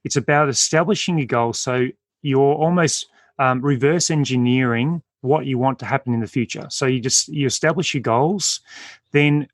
[0.04, 1.52] it's about establishing a goal.
[1.52, 1.88] So
[2.22, 3.06] you're almost
[3.38, 6.66] um, reverse engineering what you want to happen in the future.
[6.70, 8.60] So you just you establish your goals,
[9.12, 9.48] then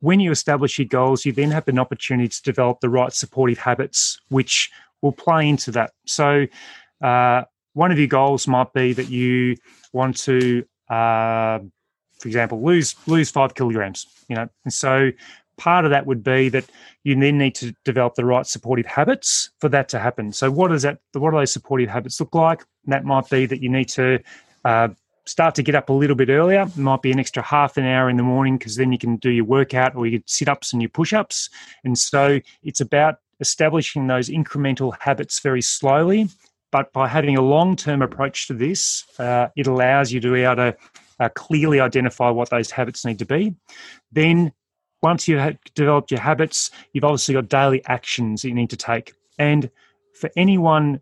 [0.00, 3.58] when you establish your goals, you then have an opportunity to develop the right supportive
[3.58, 4.70] habits, which
[5.02, 5.92] will play into that.
[6.06, 6.46] So,
[7.02, 7.42] uh,
[7.74, 9.56] one of your goals might be that you
[9.92, 11.60] want to, uh,
[12.18, 14.06] for example, lose lose five kilograms.
[14.28, 15.10] You know, and so
[15.58, 16.64] part of that would be that
[17.04, 20.32] you then need to develop the right supportive habits for that to happen.
[20.32, 20.98] So, what does that?
[21.12, 22.64] What do those supportive habits look like?
[22.84, 24.20] And that might be that you need to
[24.64, 24.88] uh,
[25.26, 26.62] start to get up a little bit earlier.
[26.62, 29.16] It might be an extra half an hour in the morning because then you can
[29.16, 31.50] do your workout or your sit ups and your push ups.
[31.84, 36.28] And so, it's about establishing those incremental habits very slowly.
[36.70, 40.42] But by having a long term approach to this, uh, it allows you to be
[40.42, 40.76] able to
[41.20, 43.54] uh, clearly identify what those habits need to be.
[44.12, 44.52] Then,
[45.02, 49.14] once you've developed your habits, you've obviously got daily actions that you need to take.
[49.38, 49.70] And
[50.14, 51.00] for anyone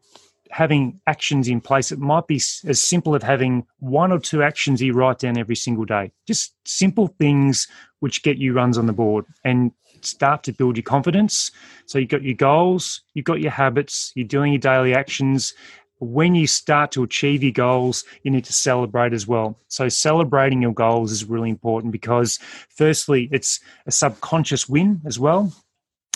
[0.50, 4.82] having actions in place, it might be as simple as having one or two actions
[4.82, 6.12] you write down every single day.
[6.26, 7.66] Just simple things
[8.00, 9.24] which get you runs on the board.
[9.44, 11.50] And start to build your confidence.
[11.86, 15.54] So you've got your goals, you've got your habits, you're doing your daily actions.
[15.98, 19.58] When you start to achieve your goals, you need to celebrate as well.
[19.68, 25.52] So, celebrating your goals is really important because, firstly, it's a subconscious win as well.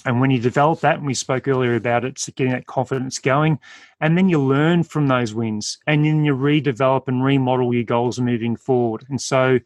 [0.04, 3.18] And when you develop that, and we spoke earlier about it, it's getting that confidence
[3.18, 3.58] going.
[4.00, 8.18] And then you learn from those wins and then you redevelop and remodel your goals
[8.18, 9.04] moving forward.
[9.10, 9.58] And so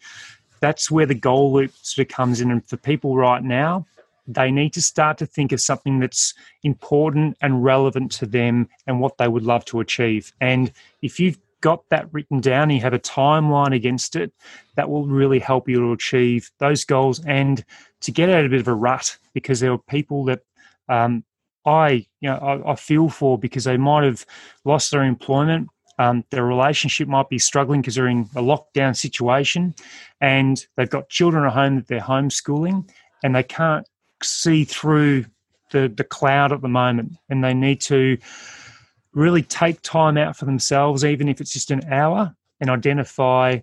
[0.61, 2.51] that's where the goal loop sort of comes in.
[2.51, 3.87] And for people right now,
[4.27, 9.01] they need to start to think of something that's important and relevant to them and
[9.01, 10.33] what they would love to achieve.
[10.41, 14.33] And if you've got that written down, you have a timeline against it,
[14.77, 17.65] that will really help you to achieve those goals and
[18.03, 20.41] to get out of a bit of a rut because there are people that
[20.89, 21.25] um,
[21.65, 24.27] I, you know, I, I, feel for because they might have
[24.67, 25.69] lost their employment.
[25.99, 29.75] Um, their relationship might be struggling because they're in a lockdown situation
[30.21, 32.91] and they've got children at home that they're homeschooling
[33.23, 33.87] and they can't
[34.25, 35.27] see through
[35.71, 38.19] the, the cloud at the moment and they need to
[39.13, 43.61] really take time out for themselves, even if it's just an hour, and identify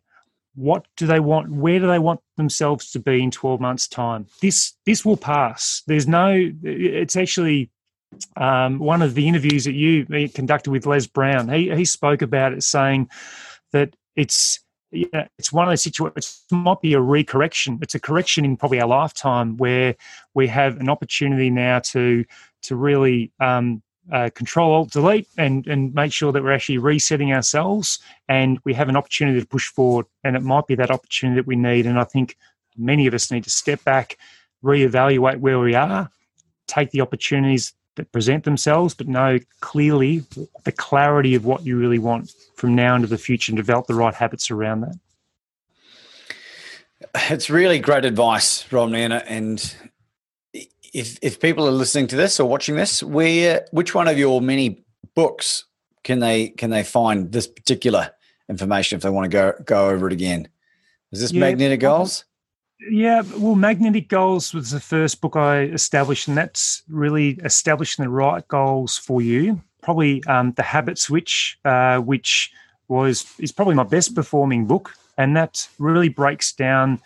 [0.55, 4.27] what do they want where do they want themselves to be in 12 months time.
[4.41, 5.81] This this will pass.
[5.87, 7.69] There's no it's actually
[8.35, 12.51] um, one of the interviews that you conducted with les brown he, he spoke about
[12.51, 13.09] it saying
[13.71, 14.59] that it's
[14.91, 16.43] know, it's one of those situations.
[16.51, 17.81] It might be a recorrection.
[17.81, 19.95] It's a correction in probably our lifetime where
[20.33, 22.25] we have an opportunity now to
[22.63, 27.33] to really um, uh, control alt delete and and make sure that we're actually resetting
[27.33, 30.05] ourselves and we have an opportunity to push forward.
[30.23, 31.85] And it might be that opportunity that we need.
[31.85, 32.37] And I think
[32.77, 34.17] many of us need to step back,
[34.63, 36.09] reevaluate where we are,
[36.67, 40.23] take the opportunities that present themselves, but know clearly
[40.63, 43.95] the clarity of what you really want from now into the future and develop the
[43.95, 44.95] right habits around that.
[47.29, 49.75] It's really great advice, Romney, and
[50.93, 54.41] if if people are listening to this or watching this, where which one of your
[54.41, 54.83] many
[55.15, 55.65] books
[56.03, 58.11] can they can they find this particular
[58.49, 60.47] information if they want to go go over it again?
[61.11, 62.25] Is this yeah, Magnetic Goals?
[62.89, 68.09] Yeah, well, Magnetic Goals was the first book I established, and that's really establishing the
[68.09, 69.61] right goals for you.
[69.83, 72.51] Probably um, the Habit Switch, uh, which
[72.87, 76.99] was is probably my best performing book, and that really breaks down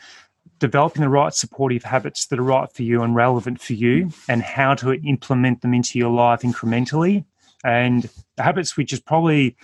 [0.60, 4.44] developing the right supportive habits that are right for you and relevant for you, and
[4.44, 7.26] how to implement them into your life incrementally.
[7.66, 9.58] And the Habit Switch is probably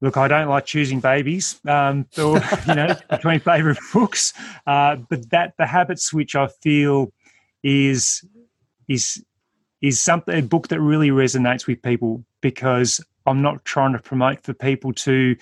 [0.00, 4.32] look, I don't like choosing babies, um, or, you know, between favourite books.
[4.66, 7.12] Uh, but that the habit switch, I feel,
[7.62, 8.24] is
[8.88, 9.22] is
[9.80, 14.42] is something a book that really resonates with people because I'm not trying to promote
[14.42, 15.36] for people to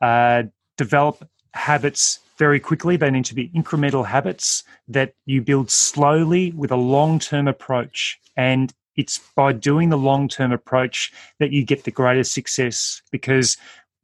[0.00, 0.44] uh,
[0.76, 2.96] develop habits very quickly.
[2.96, 8.18] They need to be incremental habits that you build slowly with a long term approach.
[8.36, 13.56] And it's by doing the long term approach that you get the greatest success because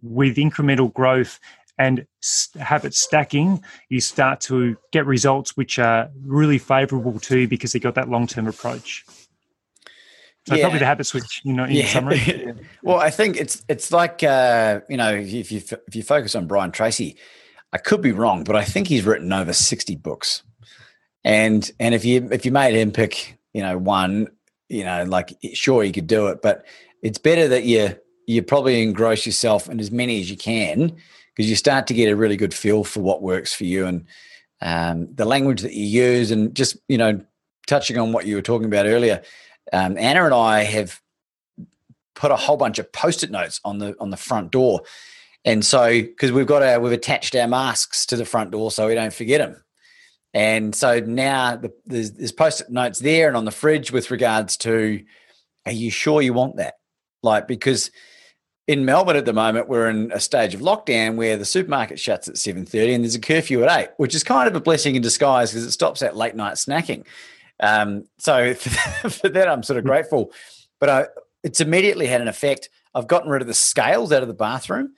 [0.03, 1.39] with incremental growth
[1.79, 2.07] and
[2.61, 7.79] habit stacking, you start to get results which are really favorable to you because they
[7.79, 9.05] got that long term approach.
[10.47, 10.63] So yeah.
[10.63, 11.87] probably the habit switch, you know, in yeah.
[11.87, 12.55] summary.
[12.83, 16.47] well, I think it's it's like uh, you know, if you if you focus on
[16.47, 17.17] Brian Tracy,
[17.73, 20.43] I could be wrong, but I think he's written over sixty books,
[21.25, 24.29] and and if you if you made him pick, you know, one,
[24.69, 26.67] you know, like sure he could do it, but
[27.03, 27.97] it's better that you
[28.27, 30.95] you probably engross yourself in as many as you can
[31.35, 34.07] because you start to get a really good feel for what works for you and
[34.61, 37.21] um, the language that you use and just you know
[37.67, 39.23] touching on what you were talking about earlier
[39.73, 41.01] um, anna and i have
[42.15, 44.83] put a whole bunch of post-it notes on the on the front door.
[45.45, 48.87] And so because we've got our we've attached our masks to the front door so
[48.87, 49.63] we don't forget them
[50.35, 54.57] and so now the, there's, there's post-it notes there and on the fridge with regards
[54.59, 55.03] to
[55.67, 56.75] are you sure you want that?
[57.23, 57.91] Like because
[58.69, 62.29] in Melbourne at the moment, we're in a stage of lockdown where the supermarket shuts
[62.29, 64.95] at seven thirty and there's a curfew at eight, which is kind of a blessing
[64.95, 67.05] in disguise because it stops that late night snacking.
[67.61, 70.33] Um, so for, for, that, I'm sort of grateful.
[70.79, 71.07] But I,
[71.43, 72.69] it's immediately had an effect.
[72.95, 74.95] I've gotten rid of the scales out of the bathroom,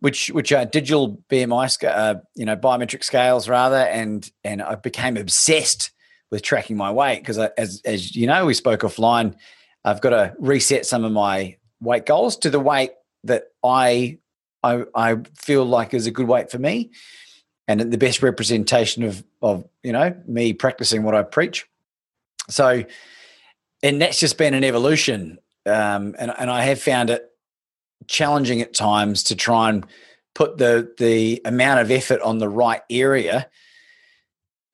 [0.00, 5.16] which which are digital BMI, uh, you know, biometric scales rather, and and I became
[5.16, 5.92] obsessed
[6.32, 9.36] with tracking my weight because as as you know, we spoke offline.
[9.84, 12.90] I've got to reset some of my weight goals to the weight
[13.24, 14.18] that I
[14.62, 16.90] I, I feel like is a good weight for me
[17.68, 21.66] and the best representation of of you know me practicing what I preach.
[22.48, 22.84] So,
[23.82, 27.30] and that's just been an evolution, um, and and I have found it
[28.06, 29.86] challenging at times to try and
[30.34, 33.48] put the the amount of effort on the right area.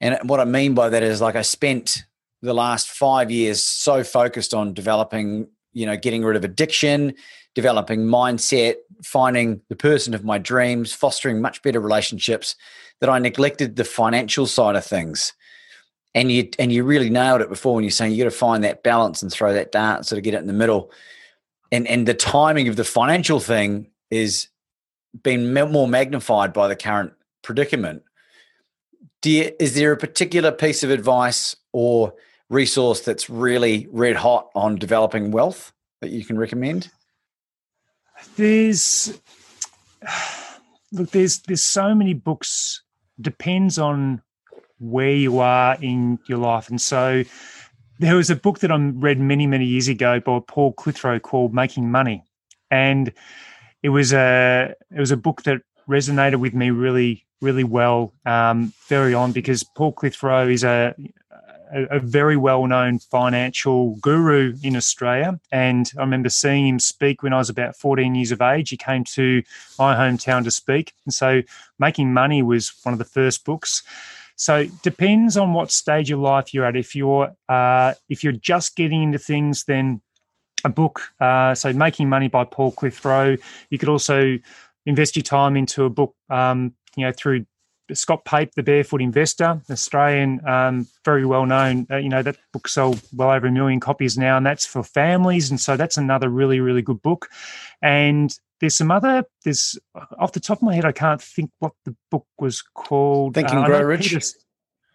[0.01, 2.05] And what I mean by that is like I spent
[2.43, 7.15] the last five years so focused on developing, you know, getting rid of addiction,
[7.55, 12.57] developing mindset, finding the person of my dreams, fostering much better relationships,
[13.01, 15.33] that I neglected the financial side of things.
[16.15, 18.65] And you and you really nailed it before when you're saying you got to find
[18.65, 20.91] that balance and throw that dart, sort of get it in the middle.
[21.71, 24.49] And and the timing of the financial thing is
[25.23, 28.03] been more magnified by the current predicament.
[29.25, 32.15] You, is there a particular piece of advice or
[32.49, 36.91] resource that's really red hot on developing wealth that you can recommend?
[38.37, 39.21] There's
[40.93, 42.83] look, there's there's so many books.
[43.21, 44.23] Depends on
[44.79, 47.23] where you are in your life, and so
[47.99, 51.53] there was a book that I read many many years ago by Paul Clitheroe called
[51.53, 52.25] Making Money,
[52.71, 53.13] and
[53.83, 58.73] it was a it was a book that resonated with me really really well um,
[58.89, 60.95] very on because Paul Clitheroe is a
[61.73, 65.39] a, a very well known financial guru in Australia.
[65.53, 68.71] And I remember seeing him speak when I was about 14 years of age.
[68.71, 69.43] He came to
[69.79, 70.93] my hometown to speak.
[71.05, 71.43] And so
[71.79, 73.83] Making Money was one of the first books.
[74.37, 76.77] So depends on what stage of life you're at.
[76.77, 80.01] If you're uh, if you're just getting into things, then
[80.65, 81.03] a book.
[81.21, 83.37] Uh, so Making Money by Paul Clitheroe.
[83.69, 84.39] You could also
[84.87, 87.45] invest your time into a book, um, you know, through
[87.95, 91.87] Scott Pape, The Barefoot Investor, Australian, um, very well known.
[91.91, 94.83] Uh, you know, that book sold well over a million copies now, and that's for
[94.83, 95.51] families.
[95.51, 97.29] And so that's another really, really good book.
[97.83, 99.79] And there's some other, there's
[100.19, 103.35] off the top of my head, I can't think what the book was called.
[103.35, 104.11] Think and uh, Grow Rich.
[104.11, 104.27] Peter,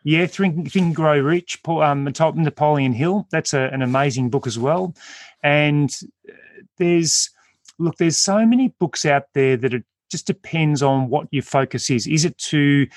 [0.04, 3.28] yeah, Think, Think and Grow Rich, um, Napoleon Hill.
[3.32, 4.94] That's a, an amazing book as well.
[5.42, 5.90] And
[6.30, 6.34] uh,
[6.78, 7.32] there's,
[7.80, 11.90] look, there's so many books out there that are just depends on what your focus
[11.90, 12.08] is.
[12.08, 12.88] Is it to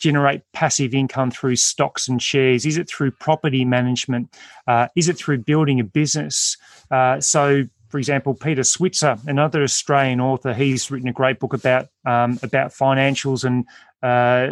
[0.00, 2.66] generate passive income through stocks and shares?
[2.66, 4.34] Is it through property management?
[4.66, 6.56] Uh, is it through building a business?
[6.90, 11.88] Uh, so, for example, Peter Switzer, another Australian author, he's written a great book about
[12.04, 13.64] um, about financials and
[14.02, 14.48] uh,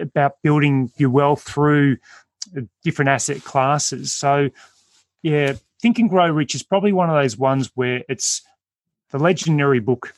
[0.00, 1.96] about building your wealth through
[2.82, 4.12] different asset classes.
[4.12, 4.50] So,
[5.22, 8.42] yeah, Think and Grow Rich is probably one of those ones where it's
[9.10, 10.14] the legendary book.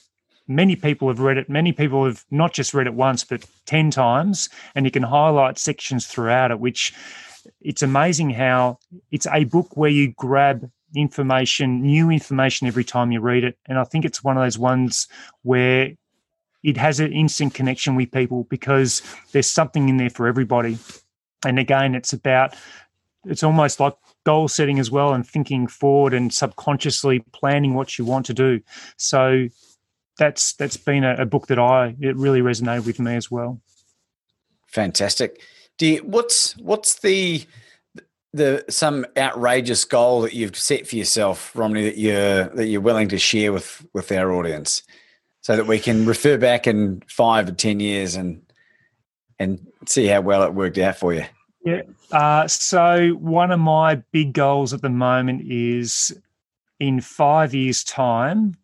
[0.46, 1.48] Many people have read it.
[1.48, 4.48] Many people have not just read it once, but 10 times.
[4.74, 6.92] And you can highlight sections throughout it, which
[7.60, 8.78] it's amazing how
[9.10, 13.58] it's a book where you grab information, new information every time you read it.
[13.66, 15.08] And I think it's one of those ones
[15.42, 15.92] where
[16.62, 20.78] it has an instant connection with people because there's something in there for everybody.
[21.44, 22.54] And again, it's about,
[23.26, 28.04] it's almost like goal setting as well and thinking forward and subconsciously planning what you
[28.04, 28.60] want to do.
[28.96, 29.48] So
[30.18, 33.60] that's that's been a, a book that I it really resonated with me as well.
[34.68, 35.40] Fantastic.
[35.78, 37.44] Do you, what's what's the
[38.32, 43.08] the some outrageous goal that you've set for yourself, Romney, that you're that you're willing
[43.08, 44.82] to share with with our audience,
[45.40, 48.42] so that we can refer back in five or ten years and
[49.38, 51.24] and see how well it worked out for you.
[51.64, 51.82] Yeah.
[52.12, 56.16] Uh, so one of my big goals at the moment is
[56.78, 58.54] in five years' time,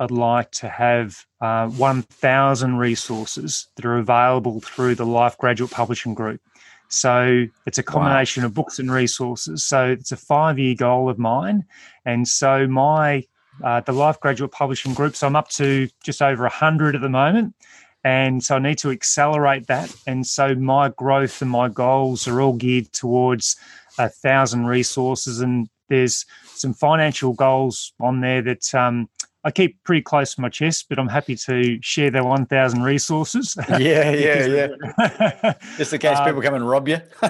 [0.00, 6.14] I'd like to have uh, 1,000 resources that are available through the Life Graduate Publishing
[6.14, 6.40] Group.
[6.88, 8.46] So it's a combination wow.
[8.46, 9.62] of books and resources.
[9.62, 11.64] So it's a five-year goal of mine,
[12.04, 13.24] and so my
[13.62, 15.14] uh, the Life Graduate Publishing Group.
[15.14, 17.54] So I'm up to just over 100 at the moment,
[18.02, 19.94] and so I need to accelerate that.
[20.06, 23.56] And so my growth and my goals are all geared towards
[23.98, 25.40] a thousand resources.
[25.40, 26.24] And there's
[26.54, 29.08] some financial goals on there that um,
[29.42, 33.56] I keep pretty close to my chest, but I'm happy to share the 1,000 resources.
[33.80, 35.54] Yeah, yeah, yeah.
[35.78, 36.96] Just in case um, people come and rob you.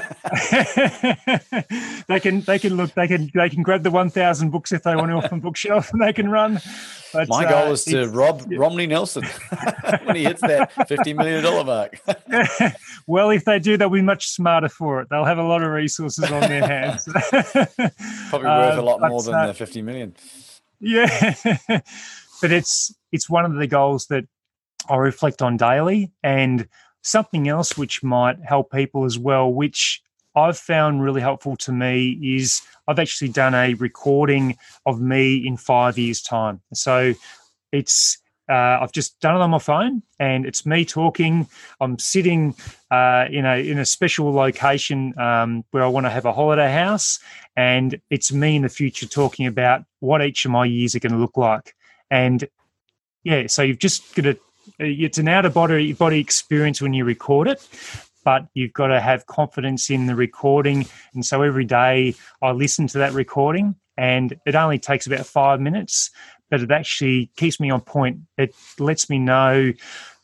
[2.08, 4.96] they can, they can look, they can, they can grab the 1,000 books if they
[4.96, 6.60] want to off the bookshelf, and they can run.
[7.12, 8.58] But, my goal uh, is to rob yeah.
[8.58, 9.24] Romney Nelson
[10.04, 12.00] when he hits that 50 million dollar mark.
[13.06, 15.08] well, if they do, they'll be much smarter for it.
[15.10, 17.04] They'll have a lot of resources on their hands.
[17.04, 20.16] Probably worth uh, a lot more than uh, the 50 million.
[20.80, 21.34] Yeah,
[21.68, 24.24] but it's it's one of the goals that
[24.88, 26.68] I reflect on daily, and
[27.02, 30.02] something else which might help people as well, which
[30.34, 34.56] I've found really helpful to me is I've actually done a recording
[34.86, 36.60] of me in five years' time.
[36.72, 37.14] So
[37.72, 38.18] it's
[38.50, 41.46] uh, I've just done it on my phone, and it's me talking.
[41.80, 42.56] I'm sitting
[42.90, 46.70] uh, in a in a special location um, where I want to have a holiday
[46.70, 47.20] house,
[47.56, 51.12] and it's me in the future talking about what each of my years are going
[51.12, 51.74] to look like.
[52.10, 52.48] And
[53.22, 54.38] yeah, so you've just got to.
[54.78, 57.66] It's an out of body body experience when you record it,
[58.24, 60.86] but you've got to have confidence in the recording.
[61.14, 65.60] And so every day I listen to that recording, and it only takes about five
[65.60, 66.10] minutes
[66.50, 68.20] but it actually keeps me on point.
[68.36, 69.72] It lets me know,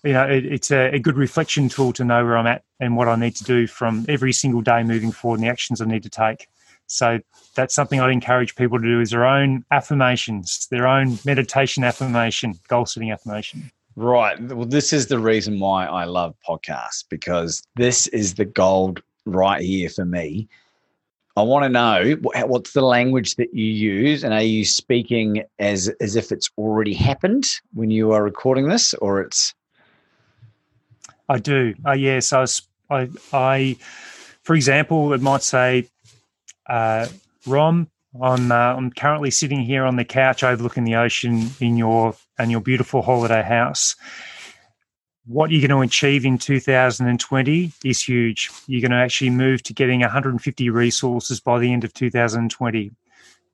[0.05, 2.97] you know, it, it's a, a, good reflection tool to know where I'm at and
[2.97, 5.87] what I need to do from every single day moving forward and the actions I
[5.87, 6.49] need to take.
[6.89, 7.21] So
[7.55, 12.55] that's something I'd encourage people to do is their own affirmations, their own meditation affirmation,
[12.69, 13.71] goal setting affirmation.
[13.97, 14.41] Right.
[14.41, 19.63] Well, this is the reason why I love podcasts because this is the gold right
[19.63, 20.49] here for me
[21.37, 22.17] I want to know
[22.47, 26.95] what's the language that you use, and are you speaking as as if it's already
[26.95, 29.55] happened when you are recording this, or it's?
[31.29, 31.75] I do.
[31.85, 32.47] Uh, yes, I,
[32.89, 33.77] I, I,
[34.45, 35.91] for example, it might say,
[36.71, 37.07] uh,
[37.47, 37.91] "Rom,
[38.23, 42.49] I'm uh, I'm currently sitting here on the couch overlooking the ocean in your in
[42.49, 43.95] your beautiful holiday house."
[45.27, 48.51] What you're going to achieve in 2020 is huge.
[48.67, 52.93] You're going to actually move to getting 150 resources by the end of 2020.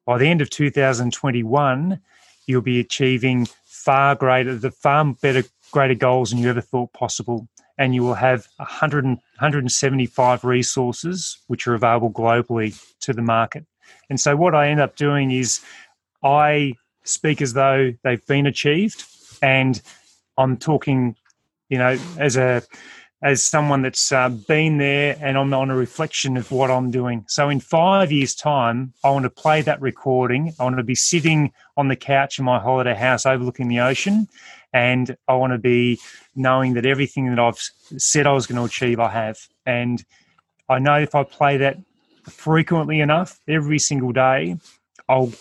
[0.05, 2.01] By the end of 2021,
[2.47, 7.49] you'll be achieving far greater, the far better, greater goals than you ever thought possible.
[7.79, 13.65] And you will have 100, 175 resources which are available globally to the market.
[14.11, 15.61] And so, what I end up doing is
[16.23, 19.05] I speak as though they've been achieved,
[19.41, 19.81] and
[20.37, 21.17] I'm talking
[21.73, 22.63] you know, as a
[23.23, 27.25] as someone that's uh, been there and I'm on a reflection of what I'm doing.
[27.29, 30.53] So in five years' time, I want to play that recording.
[30.59, 34.29] I want to be sitting on the couch in my holiday house overlooking the ocean.
[34.75, 35.99] And I want to be
[36.35, 37.61] knowing that everything that I've
[37.97, 39.39] said I was going to achieve, I have.
[39.65, 40.05] And
[40.69, 41.79] I know if I play that
[42.25, 44.57] frequently enough, every single day,
[45.09, 45.33] I'll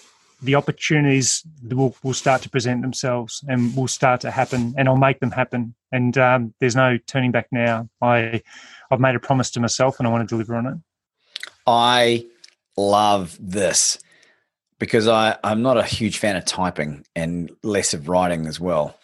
[0.42, 4.98] the opportunities will, will start to present themselves and will start to happen and I'll
[4.98, 5.76] make them happen.
[5.92, 7.90] And um, there's no turning back now.
[8.02, 8.42] I,
[8.90, 10.78] I've made a promise to myself and I want to deliver on it.
[11.68, 12.26] I
[12.78, 14.00] love this
[14.80, 18.98] because I, I'm not a huge fan of typing and less of writing as well,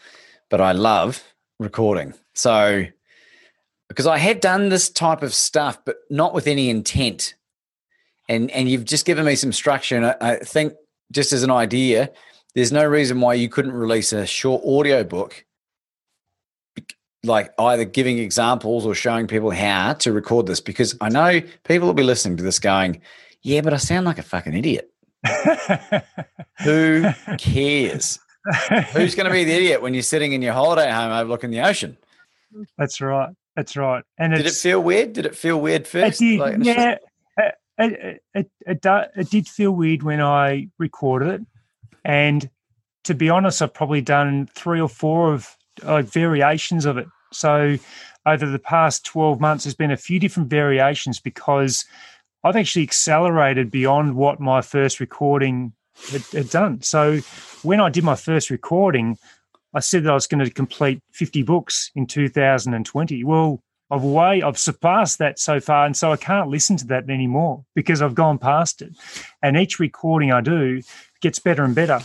[0.49, 1.23] but I love
[1.59, 2.13] recording.
[2.33, 2.85] So
[3.87, 7.35] because I had done this type of stuff, but not with any intent.
[8.29, 10.73] And and you've just given me some structure, and I, I think
[11.11, 12.11] just as an idea,
[12.55, 15.45] there's no reason why you couldn't release a short audio book
[17.23, 21.87] like either giving examples or showing people how to record this because I know people
[21.87, 23.01] will be listening to this going,
[23.41, 24.91] yeah, but I sound like a fucking idiot.
[26.63, 27.05] Who
[27.37, 28.19] cares?
[28.93, 31.61] Who's going to be the idiot when you're sitting in your holiday home overlooking the
[31.61, 31.97] ocean?
[32.77, 33.35] That's right.
[33.55, 34.03] That's right.
[34.17, 35.13] And did it feel weird?
[35.13, 36.19] Did it feel weird first?
[36.19, 36.97] Did, like yeah,
[37.77, 41.41] it, it, it, it, did feel weird when I recorded it.
[42.03, 42.49] And
[43.03, 47.07] to be honest, I've probably done three or four of like variations of it.
[47.31, 47.77] So
[48.25, 51.85] over the past 12 months, there's been a few different variations because
[52.43, 55.73] I've actually accelerated beyond what my first recording
[56.11, 56.81] had, had done.
[56.81, 57.19] So
[57.63, 59.17] when I did my first recording,
[59.73, 63.23] I said that I was going to complete 50 books in 2020.
[63.23, 67.09] Well, I've way I've surpassed that so far, and so I can't listen to that
[67.09, 68.93] anymore because I've gone past it.
[69.41, 70.81] And each recording I do
[71.21, 72.01] gets better and better,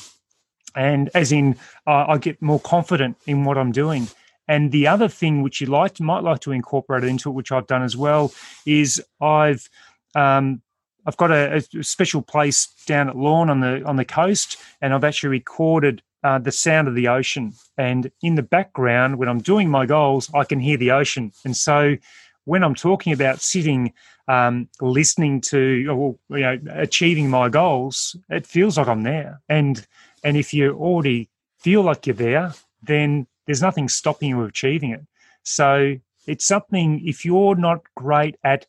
[0.76, 1.57] and as in
[1.87, 4.09] uh, I get more confident in what I'm doing.
[4.49, 7.66] And the other thing which you like might like to incorporate into it, which I've
[7.66, 8.33] done as well,
[8.66, 9.68] is I've
[10.14, 10.62] um,
[11.07, 14.95] I've got a, a, special place down at Lorne on the on the coast, and
[14.95, 17.53] I've actually recorded uh, the sound of the ocean.
[17.77, 21.33] And in the background, when I'm doing my goals, I can hear the ocean.
[21.45, 21.97] And so,
[22.45, 23.93] when I'm talking about sitting,
[24.27, 29.41] um, listening to, or you know, achieving my goals, it feels like I'm there.
[29.49, 29.87] And
[30.25, 32.53] and if you already feel like you're there,
[32.83, 35.07] then there's nothing stopping you achieving it.
[35.45, 35.97] So
[36.27, 37.07] it's something.
[37.07, 38.66] If you're not great at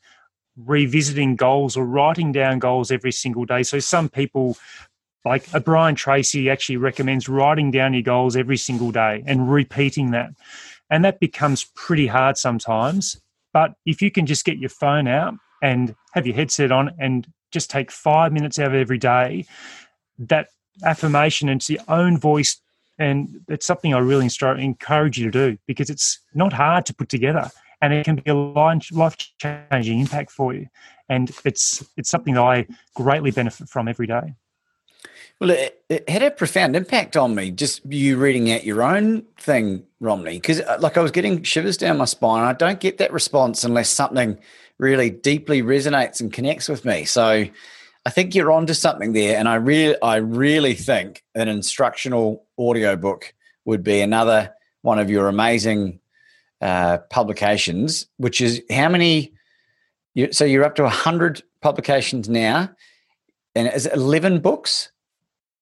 [0.56, 3.64] revisiting goals or writing down goals every single day.
[3.64, 4.58] So some people
[5.26, 10.11] like a Brian Tracy actually recommends writing down your goals every single day and repeating
[10.11, 10.32] that.
[10.89, 13.19] And that becomes pretty hard sometimes.
[13.53, 17.28] But if you can just get your phone out and have your headset on and
[17.51, 19.45] just take five minutes out of every day,
[20.19, 20.49] that
[20.84, 22.59] affirmation into your own voice.
[22.99, 27.09] And it's something I really encourage you to do because it's not hard to put
[27.09, 27.49] together
[27.82, 30.67] and it can be a life changing impact for you.
[31.09, 32.65] And it's it's something that I
[32.95, 34.36] greatly benefit from every day.
[35.39, 39.24] Well, it, it, had a profound impact on me, just you reading out your own
[39.38, 42.43] thing, Romney, because uh, like I was getting shivers down my spine.
[42.43, 44.38] I don't get that response unless something
[44.80, 47.05] really deeply resonates and connects with me.
[47.05, 47.45] So
[48.05, 49.38] I think you're onto something there.
[49.38, 53.34] And I really, I really think an instructional audiobook
[53.65, 55.99] would be another one of your amazing
[56.61, 59.34] uh, publications, which is how many?
[60.15, 62.69] You, so you're up to 100 publications now.
[63.55, 64.91] And is it 11 books?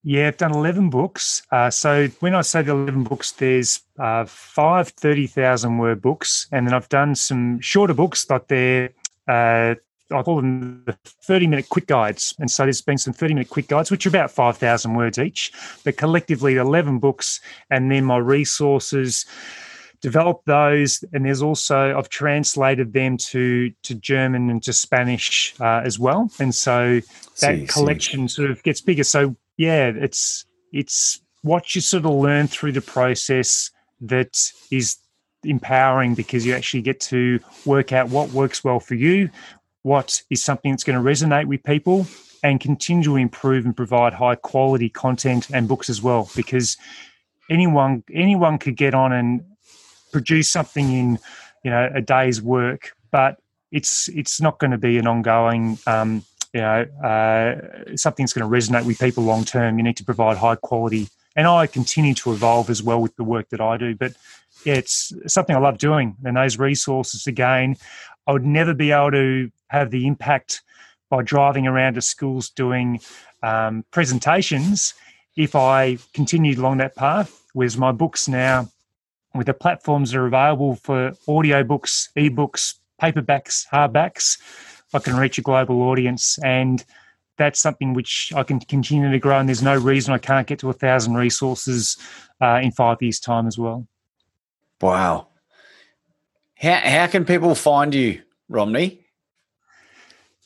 [0.03, 1.43] Yeah, I've done 11 books.
[1.51, 6.47] Uh, so when I say the 11 books, there's uh, five 30,000 word books.
[6.51, 8.89] And then I've done some shorter books, like they're,
[9.27, 9.75] uh,
[10.11, 12.33] I call them the 30 minute quick guides.
[12.39, 15.51] And so there's been some 30 minute quick guides, which are about 5,000 words each,
[15.85, 17.39] but collectively 11 books.
[17.69, 19.25] And then my resources,
[20.01, 25.81] developed those and there's also i've translated them to to german and to spanish uh,
[25.85, 26.99] as well and so
[27.39, 28.33] that see, collection see.
[28.33, 32.81] sort of gets bigger so yeah it's it's what you sort of learn through the
[32.81, 34.37] process that
[34.71, 34.97] is
[35.43, 39.29] empowering because you actually get to work out what works well for you
[39.83, 42.05] what is something that's going to resonate with people
[42.43, 46.77] and continue to improve and provide high quality content and books as well because
[47.49, 49.43] anyone anyone could get on and
[50.11, 51.19] produce something in
[51.63, 53.37] you know a day's work, but
[53.71, 56.23] it's it's not going to be an ongoing um,
[56.53, 59.77] you know uh, something that's going to resonate with people long term.
[59.77, 63.23] You need to provide high quality, and I continue to evolve as well with the
[63.23, 63.95] work that I do.
[63.95, 64.13] But
[64.65, 67.77] it's something I love doing, and those resources again,
[68.27, 70.61] I would never be able to have the impact
[71.09, 72.99] by driving around to schools doing
[73.43, 74.93] um, presentations
[75.35, 77.43] if I continued along that path.
[77.53, 78.69] Whereas my books now
[79.33, 84.37] with the platforms that are available for audiobooks, ebooks, paperbacks, hardbacks,
[84.93, 86.37] I can reach a global audience.
[86.43, 86.83] And
[87.37, 89.39] that's something which I can continue to grow.
[89.39, 91.97] And there's no reason I can't get to a thousand resources
[92.41, 93.87] uh, in five years' time as well.
[94.81, 95.27] Wow.
[96.55, 98.99] How, how can people find you, Romney?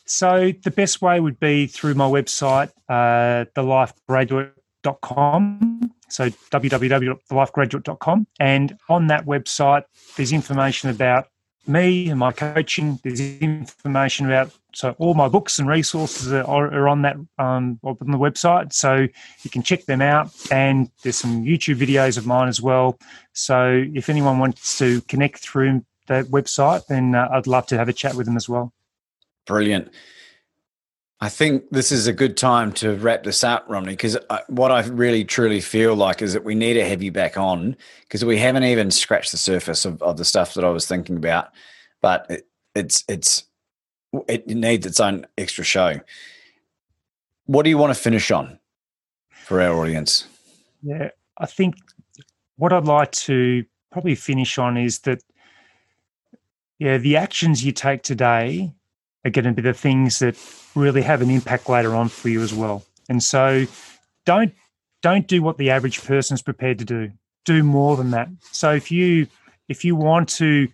[0.05, 5.91] So the best way would be through my website, uh, thelifegraduate.com.
[6.09, 8.27] So www.thelifegraduate.com.
[8.39, 9.85] And on that website,
[10.15, 11.29] there's information about
[11.67, 12.99] me and my coaching.
[13.03, 17.97] There's information about so all my books and resources are, are on that um, on
[17.99, 18.73] the website.
[18.73, 19.07] So
[19.43, 20.31] you can check them out.
[20.51, 22.99] And there's some YouTube videos of mine as well.
[23.33, 27.87] So if anyone wants to connect through the website, then uh, I'd love to have
[27.87, 28.73] a chat with them as well.
[29.45, 29.91] Brilliant.
[31.21, 34.17] I think this is a good time to wrap this up, Romney, because
[34.49, 37.77] what I really truly feel like is that we need to have you back on
[38.01, 41.15] because we haven't even scratched the surface of, of the stuff that I was thinking
[41.15, 41.51] about.
[42.01, 43.45] But it, it's it's
[44.27, 46.01] it needs its own extra show.
[47.45, 48.59] What do you want to finish on
[49.29, 50.27] for our audience?
[50.83, 51.75] Yeah, I think
[52.57, 55.23] what I'd like to probably finish on is that
[56.77, 58.73] yeah, the actions you take today
[59.25, 60.37] are going to be the things that
[60.75, 62.83] really have an impact later on for you as well.
[63.09, 63.65] And so
[64.25, 64.53] don't
[65.01, 67.11] don't do what the average person is prepared to do.
[67.43, 68.29] Do more than that.
[68.51, 69.27] So if you
[69.67, 70.67] if you want to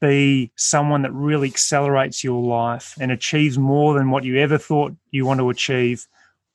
[0.00, 4.92] be someone that really accelerates your life and achieves more than what you ever thought
[5.10, 6.06] you want to achieve,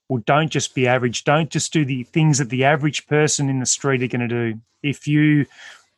[0.07, 1.23] well, don't just be average.
[1.23, 4.53] Don't just do the things that the average person in the street are going to
[4.53, 4.59] do.
[4.83, 5.45] If you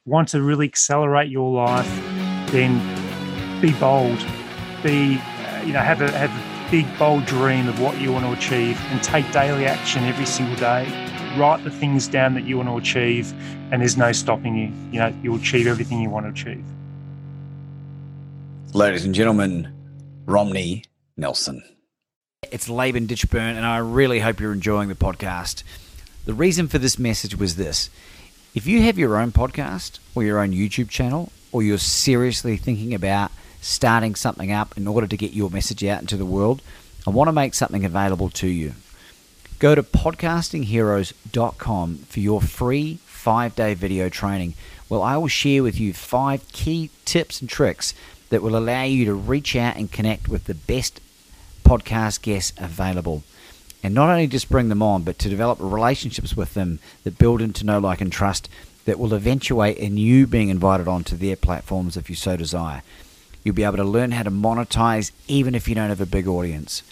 [0.06, 1.88] want to really accelerate your life,
[2.52, 4.20] then be bold.
[4.84, 5.20] Be
[5.66, 8.80] you know, have a have a big bold dream of what you want to achieve
[8.90, 10.86] and take daily action every single day.
[11.38, 13.34] Write the things down that you want to achieve,
[13.72, 14.72] and there's no stopping you.
[14.92, 16.64] You know, you'll achieve everything you want to achieve.
[18.74, 19.74] Ladies and gentlemen,
[20.26, 20.86] Romney
[21.18, 21.64] Nelson.
[22.52, 25.64] It's Laban Ditchburn, and I really hope you're enjoying the podcast.
[26.26, 27.90] The reason for this message was this
[28.54, 32.94] if you have your own podcast or your own YouTube channel, or you're seriously thinking
[32.94, 33.32] about
[33.62, 36.62] starting something up in order to get your message out into the world,
[37.08, 38.74] I want to make something available to you.
[39.60, 44.56] Go to podcastingheroes.com for your free five day video training.
[44.90, 47.94] Well, I will share with you five key tips and tricks
[48.30, 51.00] that will allow you to reach out and connect with the best
[51.64, 53.22] podcast guests available.
[53.84, 57.42] And not only just bring them on, but to develop relationships with them that build
[57.42, 58.50] into know, like, and trust
[58.86, 62.84] that will eventuate in you being invited onto their platforms if you so desire.
[63.44, 66.28] You'll be able to learn how to monetize even if you don't have a big
[66.28, 66.84] audience.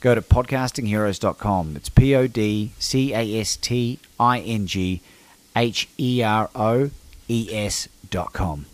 [0.00, 1.76] Go to podcastingheroes.com.
[1.76, 5.00] It's P O D C A S T I N G
[5.54, 6.90] H E R O
[7.28, 8.66] E S.com.